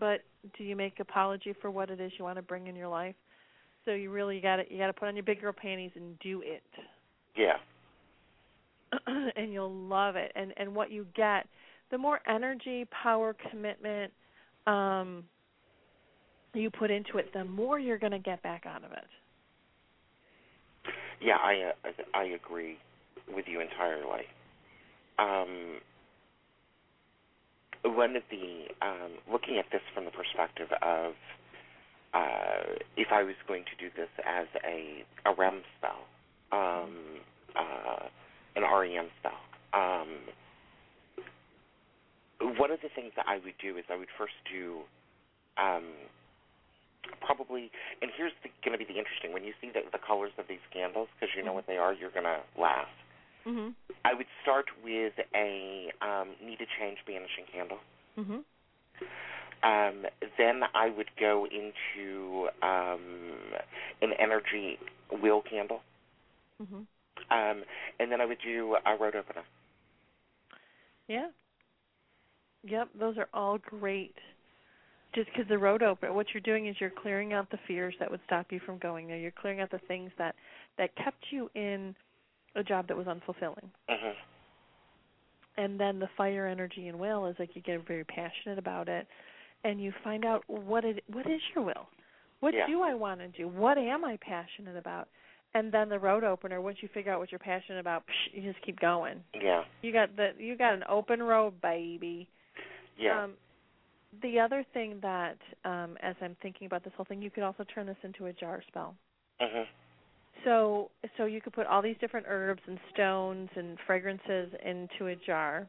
[0.00, 0.22] But
[0.58, 3.14] do you make apology for what it is you want to bring in your life?
[3.84, 6.18] So you really got to you got to put on your big girl panties and
[6.18, 6.64] do it.
[7.36, 7.58] Yeah.
[9.06, 10.32] and you'll love it.
[10.34, 11.46] And and what you get,
[11.90, 14.12] the more energy, power, commitment
[14.66, 15.24] um
[16.52, 19.06] you put into it, the more you're going to get back out of it.
[21.20, 22.78] Yeah, I uh, I agree
[23.34, 24.24] with you entirely.
[25.18, 25.80] Um,
[27.84, 31.14] one of the um, looking at this from the perspective of
[32.14, 36.06] uh, if I was going to do this as a a REM spell,
[36.52, 36.96] um,
[37.56, 38.06] uh,
[38.56, 39.40] an REM spell.
[39.74, 40.08] Um,
[42.58, 44.80] one of the things that I would do is I would first do
[45.58, 45.84] um,
[47.20, 47.70] probably,
[48.02, 48.32] and here's
[48.64, 51.34] going to be the interesting when you see the, the colors of these candles because
[51.36, 52.88] you know what they are, you're going to laugh.
[53.46, 53.74] Mhm.
[54.04, 57.78] I would start with a um, need a change banishing candle.
[58.18, 58.44] Mhm.
[59.62, 60.06] Um,
[60.38, 63.54] then I would go into um,
[64.02, 64.78] an energy
[65.22, 65.82] wheel candle,
[66.62, 66.86] Mhm.
[67.30, 67.64] um,
[67.98, 69.44] and then I would do a road opener.
[71.08, 71.30] Yeah.
[72.64, 74.16] Yep, those are all great.
[75.16, 78.10] Just because the road open, what you're doing is you're clearing out the fears that
[78.10, 79.16] would stop you from going there.
[79.16, 80.34] You're clearing out the things that
[80.76, 81.96] that kept you in
[82.54, 83.70] a job that was unfulfilling.
[83.88, 84.10] hmm
[85.56, 89.06] And then the fire energy and will is like you get very passionate about it,
[89.64, 91.88] and you find out what it what is your will.
[92.40, 92.66] What Yeah.
[92.66, 93.48] do I want to do?
[93.48, 95.08] What am I passionate about?
[95.54, 96.60] And then the road opener.
[96.60, 99.24] Once you figure out what you're passionate about, psh, you just keep going.
[99.32, 102.28] Yeah, You got the you got an open road, baby.
[102.98, 103.34] yeah, Um,
[104.22, 107.64] the other thing that, um, as I'm thinking about this whole thing, you could also
[107.74, 108.94] turn this into a jar spell.
[109.40, 109.62] hmm
[110.44, 115.16] So, so you could put all these different herbs and stones and fragrances into a
[115.16, 115.66] jar,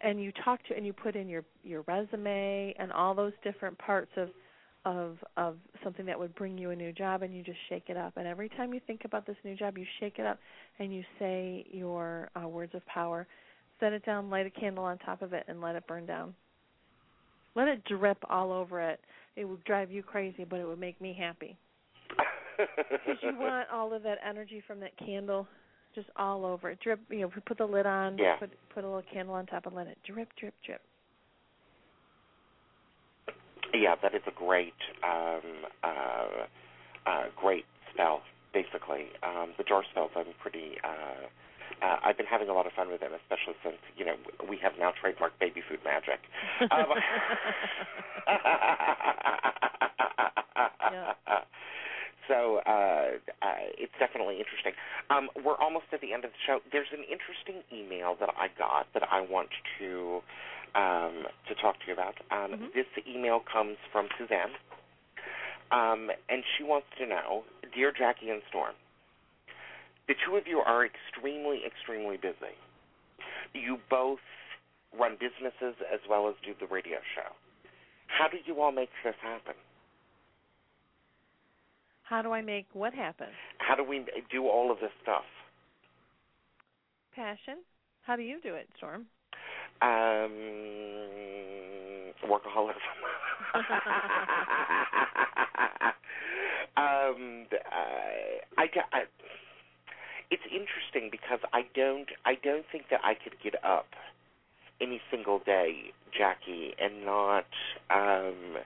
[0.00, 3.76] and you talk to and you put in your your resume and all those different
[3.78, 4.28] parts of
[4.84, 7.96] of of something that would bring you a new job, and you just shake it
[7.96, 8.16] up.
[8.16, 10.38] And every time you think about this new job, you shake it up
[10.78, 13.26] and you say your uh, words of power.
[13.80, 16.34] Set it down, light a candle on top of it, and let it burn down.
[17.54, 19.00] Let it drip all over it.
[19.36, 21.56] It would drive you crazy, but it would make me happy.
[22.56, 25.46] Because you want all of that energy from that candle
[25.94, 26.80] just all over it.
[26.80, 28.36] Drip, you know, put the lid on, Yeah.
[28.36, 30.80] put put a little candle on top and let it drip, drip, drip.
[33.72, 35.40] Yeah, that is a great, um,
[35.82, 36.46] uh,
[37.06, 38.22] uh, great spell.
[38.52, 40.12] Basically, um, the jar spells.
[40.16, 40.78] I'm pretty.
[40.84, 41.26] Uh,
[41.82, 44.16] uh, I've been having a lot of fun with them, especially since you know
[44.48, 46.20] we have now trademarked baby food magic.
[46.70, 46.94] Um,
[52.28, 53.46] So uh, uh,
[53.76, 54.72] it's definitely interesting.
[55.10, 56.60] Um, we're almost at the end of the show.
[56.72, 60.22] There's an interesting email that I got that I want to
[60.74, 62.14] um, to talk to you about.
[62.30, 62.74] Um, Mhm.
[62.74, 64.52] This email comes from Suzanne,
[65.70, 68.74] um, and she wants to know, dear Jacki and Storm,
[70.08, 72.54] the two of you are extremely, extremely busy.
[73.54, 74.18] You both
[74.98, 77.32] run businesses as well as do the radio show.
[78.06, 79.54] How do you all make this happen?
[82.02, 83.28] How do I make what happen?
[83.58, 85.24] How do we do all of this stuff?
[87.14, 87.58] Passion.
[88.02, 89.06] How do you do it, Storm?
[89.80, 90.30] Um,
[92.28, 92.74] workaholism.
[96.76, 99.04] um, uh, I, I,
[100.30, 103.86] it's interesting because I don't, I don't think that I could get up
[104.80, 107.46] any single day, Jacki, and not
[107.90, 108.58] um,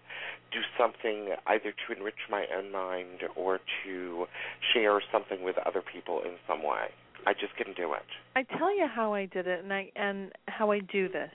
[0.53, 4.27] do something either to enrich my own mind or to
[4.73, 6.89] share something with other people in some way.
[7.27, 8.07] I just couldn't do it.
[8.37, 11.33] I tell you how I did it, and I and how I do this.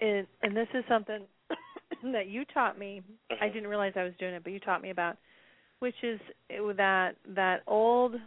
[0.00, 1.22] And and this is something
[2.12, 3.02] that you taught me.
[3.30, 3.52] I Mhm.
[3.52, 5.16] didn't realize I was doing it, but you taught me about,
[5.78, 6.20] which is
[6.76, 8.20] that that old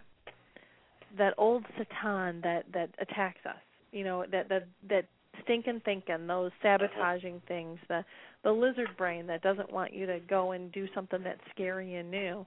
[1.17, 3.61] that old satan that that attacks us.
[3.91, 5.05] You know that that that
[5.43, 8.03] stinking thinking, those sabotaging things, the
[8.43, 12.11] the lizard brain that doesn't want you to go and do something that's scary and
[12.11, 12.45] new.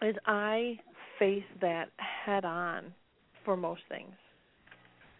[0.00, 0.78] Is I
[1.18, 2.94] face that head on
[3.44, 4.14] for most things.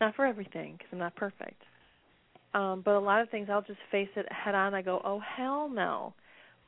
[0.00, 1.60] Not for everything, because I'm not perfect.
[2.54, 4.74] Um, but a lot of things, I'll just face it head on.
[4.74, 6.14] I go, oh hell no.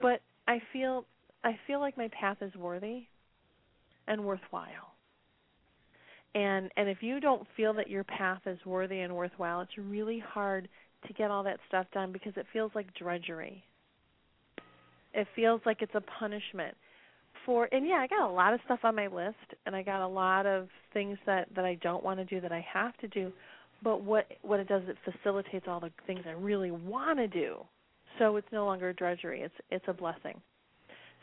[0.01, 1.05] But I feel,
[1.44, 3.05] I feel like my path is worthy
[4.09, 4.90] and worthwhile.
[6.35, 10.19] And and if you don't feel that your path is worthy and worthwhile, it's really
[10.20, 10.69] hard
[11.07, 13.65] to get all that stuff done because it feels like drudgery.
[15.12, 16.77] It feels like it's a punishment
[17.44, 19.36] for and yeah, I got a lot of stuff on my list
[19.66, 22.52] and I got a lot of things that that I don't want to do that
[22.52, 23.32] I have to do.
[23.82, 27.65] But what what it does it facilitates all the things I really want to do.
[28.19, 29.40] So it's no longer drudgery.
[29.40, 30.40] It's it's a blessing.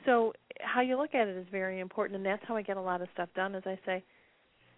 [0.05, 2.81] So how you look at it is very important and that's how I get a
[2.81, 4.03] lot of stuff done as I say,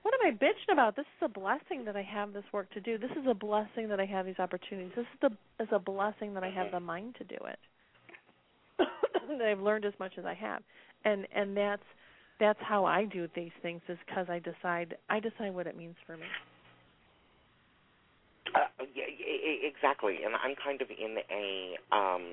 [0.03, 0.95] what am I bitching about?
[0.95, 2.97] This is a blessing that I have this work to do.
[2.97, 4.91] This is a blessing that I have these opportunities.
[4.95, 7.59] This is the is a blessing that I have the mind to do it.
[9.37, 10.63] that I've learned as much as I have
[11.05, 11.83] and and that's
[12.39, 15.95] that's how I do these things is because I decide I decide what it means
[16.05, 16.23] for me.
[18.55, 19.03] Uh, yeah,
[19.67, 22.23] exactly, and I'm kind of in a um,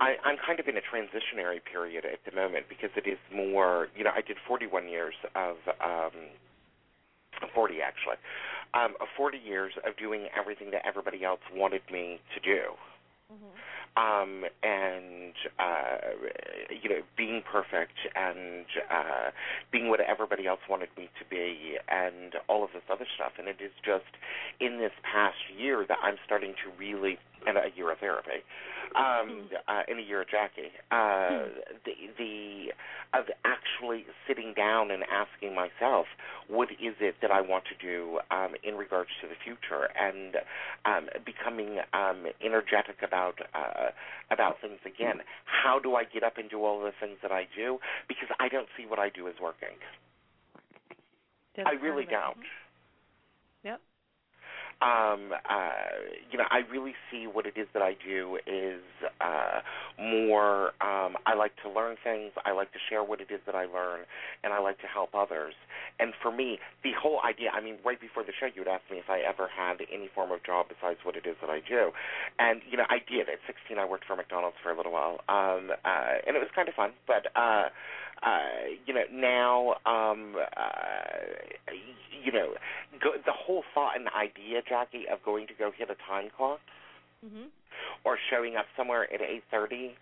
[0.00, 3.88] I, I'm kind of in a transitionary period at the moment because it is more,
[3.96, 6.12] you know, I did 41 years of, um,
[7.54, 8.16] 40 actually,
[8.74, 12.72] um, 40 years of doing everything that everybody else wanted me to do.
[13.96, 15.98] Um, and uh,
[16.82, 19.30] you know, being perfect and uh,
[19.70, 23.32] being what everybody else wanted me to be, and all of this other stuff.
[23.38, 24.10] And it is just
[24.58, 28.42] in this past year that I'm starting to really and a year of therapy,
[28.96, 30.70] um, uh, and a year of Jacki.
[30.90, 31.48] Uh,
[31.84, 32.72] the the
[33.12, 36.06] of actually sitting down and asking myself,
[36.48, 40.36] what is it that I want to do um, in regards to the future, and
[40.84, 43.90] um, becoming um, energetic about uh,
[44.30, 45.20] about things again.
[45.44, 47.78] How do I get up and do all the things that I do?
[48.08, 49.78] Because I don't see what I do as working.
[51.56, 52.38] That's I really don't.
[54.84, 55.72] Um, uh,
[56.30, 58.82] you know, I really see what it is that I do is
[59.18, 59.60] uh,
[59.98, 60.76] more.
[60.84, 62.32] Um, I like to learn things.
[62.44, 64.04] I like to share what it is that I learn,
[64.42, 65.54] and I like to help others.
[65.98, 67.48] And for me, the whole idea.
[67.50, 70.10] I mean, right before the show, you would ask me if I ever had any
[70.14, 71.90] form of job besides what it is that I do,
[72.38, 73.30] and you know, I did.
[73.32, 76.52] At 16, I worked for McDonald's for a little while, um, uh, and it was
[76.54, 76.92] kind of fun.
[77.06, 77.72] But uh,
[78.22, 78.38] uh,
[78.86, 81.72] you know, now, um, uh,
[82.24, 82.54] you know,
[83.02, 86.60] go, the whole thought and idea, Jacki, of going to go hit a time clock
[87.24, 87.50] Mhm.
[88.04, 89.96] or showing up somewhere at 8:30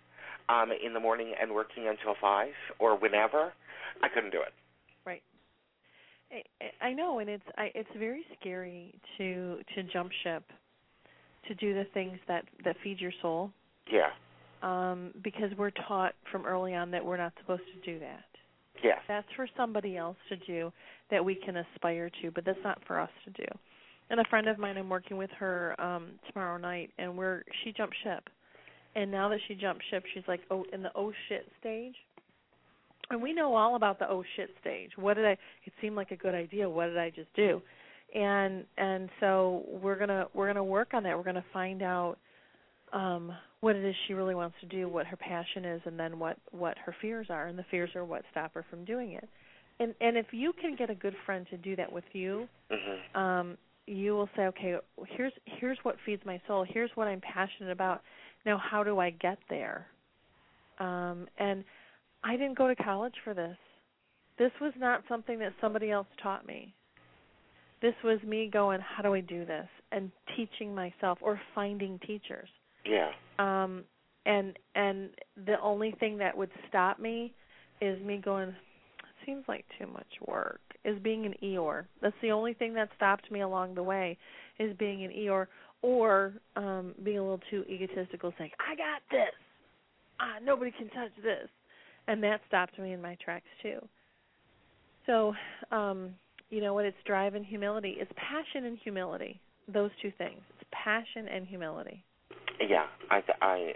[0.49, 3.53] um, in the morning and working until five or whenever,
[4.01, 4.53] I couldn't do it.
[5.05, 5.23] Right.
[6.31, 6.43] I,
[6.81, 10.43] I know, and it's I, it's very scary to to jump ship,
[11.47, 13.51] to do the things that that feed your soul,
[13.87, 14.11] Yeah,
[14.63, 18.23] um, because we're taught from early on that we're not supposed to do that.
[18.83, 20.71] yes, That's for somebody else to do
[21.11, 23.45] that we can aspire to, but that's not for us to do.
[24.09, 27.71] And a friend of mine, I'm working with her um tomorrow night, and we're she
[27.71, 28.23] jumped ship,
[28.95, 31.95] and now that she jumped ship, she's like oh in the oh shit stage.
[33.09, 34.91] And we know all about the oh shit stage.
[34.95, 35.31] What did I?
[35.65, 36.69] It seemed like a good idea.
[36.69, 37.61] What did I just do?
[38.15, 41.17] And and so we're gonna we're gonna work on that.
[41.17, 42.17] We're gonna find out
[42.93, 46.19] um what it is she really wants to do, what her passion is, and then
[46.19, 47.47] what what her fears are.
[47.47, 49.27] And the fears are what stop her from doing it.
[49.79, 53.19] And and if you can get a good friend to do that with you, hmm
[53.19, 54.75] um, you will say, okay,
[55.09, 56.65] here's here's what feeds my soul.
[56.67, 58.01] Here's what I'm passionate about.
[58.45, 59.87] Now, how do I get there?
[60.79, 61.63] Um, and
[62.23, 63.57] I didn't go to college for this.
[64.39, 66.73] This was not something that somebody else taught me.
[67.81, 69.67] This was me going, how do I do this?
[69.91, 72.49] And teaching myself or finding teachers.
[72.85, 73.83] Yeah, Um,
[74.25, 75.09] and and
[75.45, 77.33] the only thing that would stop me
[77.81, 78.53] is me going,
[79.25, 80.61] seems like too much work.
[80.85, 81.85] Is being an Eeyore.
[82.01, 84.17] That's the only thing that stopped me along the way,
[84.59, 85.47] is being an Eeyore
[85.81, 89.33] or um being a little too egotistical, saying, I got this.
[90.19, 91.49] Ah, nobody can touch this.
[92.07, 93.79] And that stopped me in my tracks too.
[95.05, 95.33] So,
[95.71, 96.09] um,
[96.49, 96.85] you know what?
[96.85, 97.95] It's drive and humility.
[97.97, 99.39] It's passion and humility.
[99.73, 100.41] Those two things.
[100.59, 102.03] It's passion and humility.
[102.59, 102.85] Yeah.
[103.09, 103.73] I, I,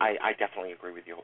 [0.00, 1.18] I, I definitely agree with you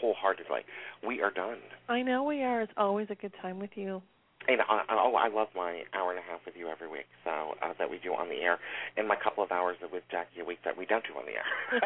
[0.00, 0.60] wholeheartedly.
[1.06, 1.58] We are done.
[1.88, 2.60] I know we are.
[2.62, 4.02] It's always a good time with you.
[4.48, 7.06] And I, I- oh, I love my hour and a half with you every week.
[7.24, 8.58] So uh, that we do on the air,
[8.96, 11.32] and my couple of hours with Jacki a week that we don't do on the
[11.32, 11.44] air.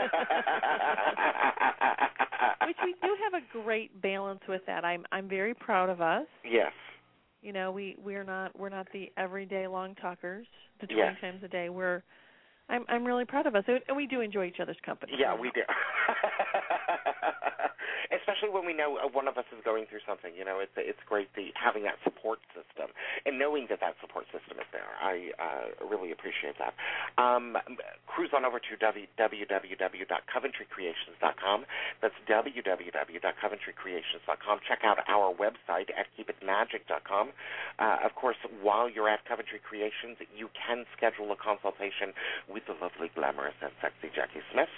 [2.67, 4.85] Which we do have a great balance with that.
[4.85, 6.27] I'm I'm very proud of us.
[6.45, 6.73] Yes.
[7.43, 10.47] You know, we we're not we're not the everyday long talkers,
[10.81, 11.17] the twenty Yes.
[11.21, 11.69] times a day.
[11.71, 12.03] We're
[12.71, 15.13] I'm I'm really proud of us, and we do enjoy each other's company.
[15.19, 15.63] Yeah, we do.
[18.11, 20.33] Especially when we know uh, one of us is going through something.
[20.39, 22.91] You know, it's it's great the having that support system
[23.27, 24.89] and knowing that that support system is there.
[25.01, 26.75] I uh, really appreciate that.
[27.19, 27.57] Um,
[28.07, 31.65] cruise on over to www.coventrycreations.com.
[32.03, 34.61] That's www.coventrycreations.com.
[34.69, 37.33] Check out our website at keepitmagic.com.
[37.79, 42.13] Uh, of course, while you're at Coventry Creations, you can schedule a consultation
[42.66, 44.69] the lovely, glamorous, and sexy Jacki Smith.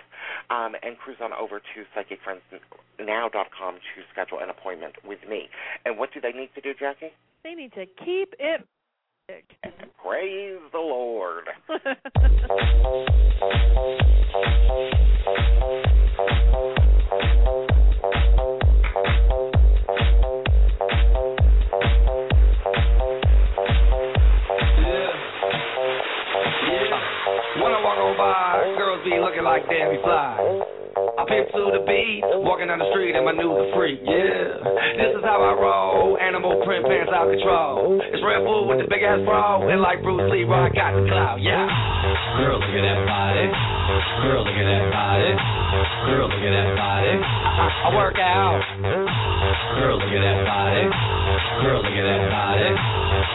[0.50, 5.48] Um, and cruise on over to psychicfriendsnow.com to schedule an appointment with me.
[5.84, 7.10] And what do they need to do, Jacki?
[7.44, 8.66] They need to keep it.
[10.02, 11.48] Praise the Lord.
[29.02, 30.38] be looking like Debbie Fly.
[31.18, 34.62] I pimp to the beat, walking down the street and my new the freak, yeah.
[34.94, 37.98] This is how I roll, animal print pants out of control.
[37.98, 41.42] It's Redfoo with the big ass bra, and like Bruce Lee, I got the clout,
[41.42, 41.66] yeah.
[42.38, 43.46] Girl, look at that body.
[44.22, 45.30] Girl, look at that body.
[46.06, 47.14] Girl, look at that body.
[47.18, 48.62] I, I work out.
[49.82, 50.84] Girl, look at that body.
[51.66, 53.01] Girl, look at that body.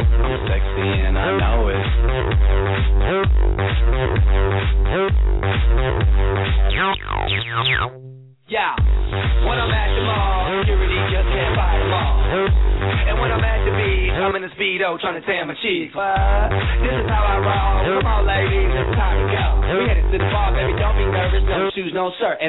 [0.00, 1.76] I'm sexy and I know it.
[8.48, 8.74] Yeah,
[9.44, 12.16] when I'm at the mall, security just can't buy them all.
[12.24, 15.92] And when I'm at the beach, I'm in a speedo trying to tan my cheeks.
[15.92, 16.48] But
[16.80, 18.00] this is how I roll.
[18.00, 19.44] Come on, ladies, it's time to go.
[19.76, 20.72] We headed to the bar, baby.
[20.80, 21.44] Don't be nervous.
[21.44, 22.48] No shoes, no shirt, and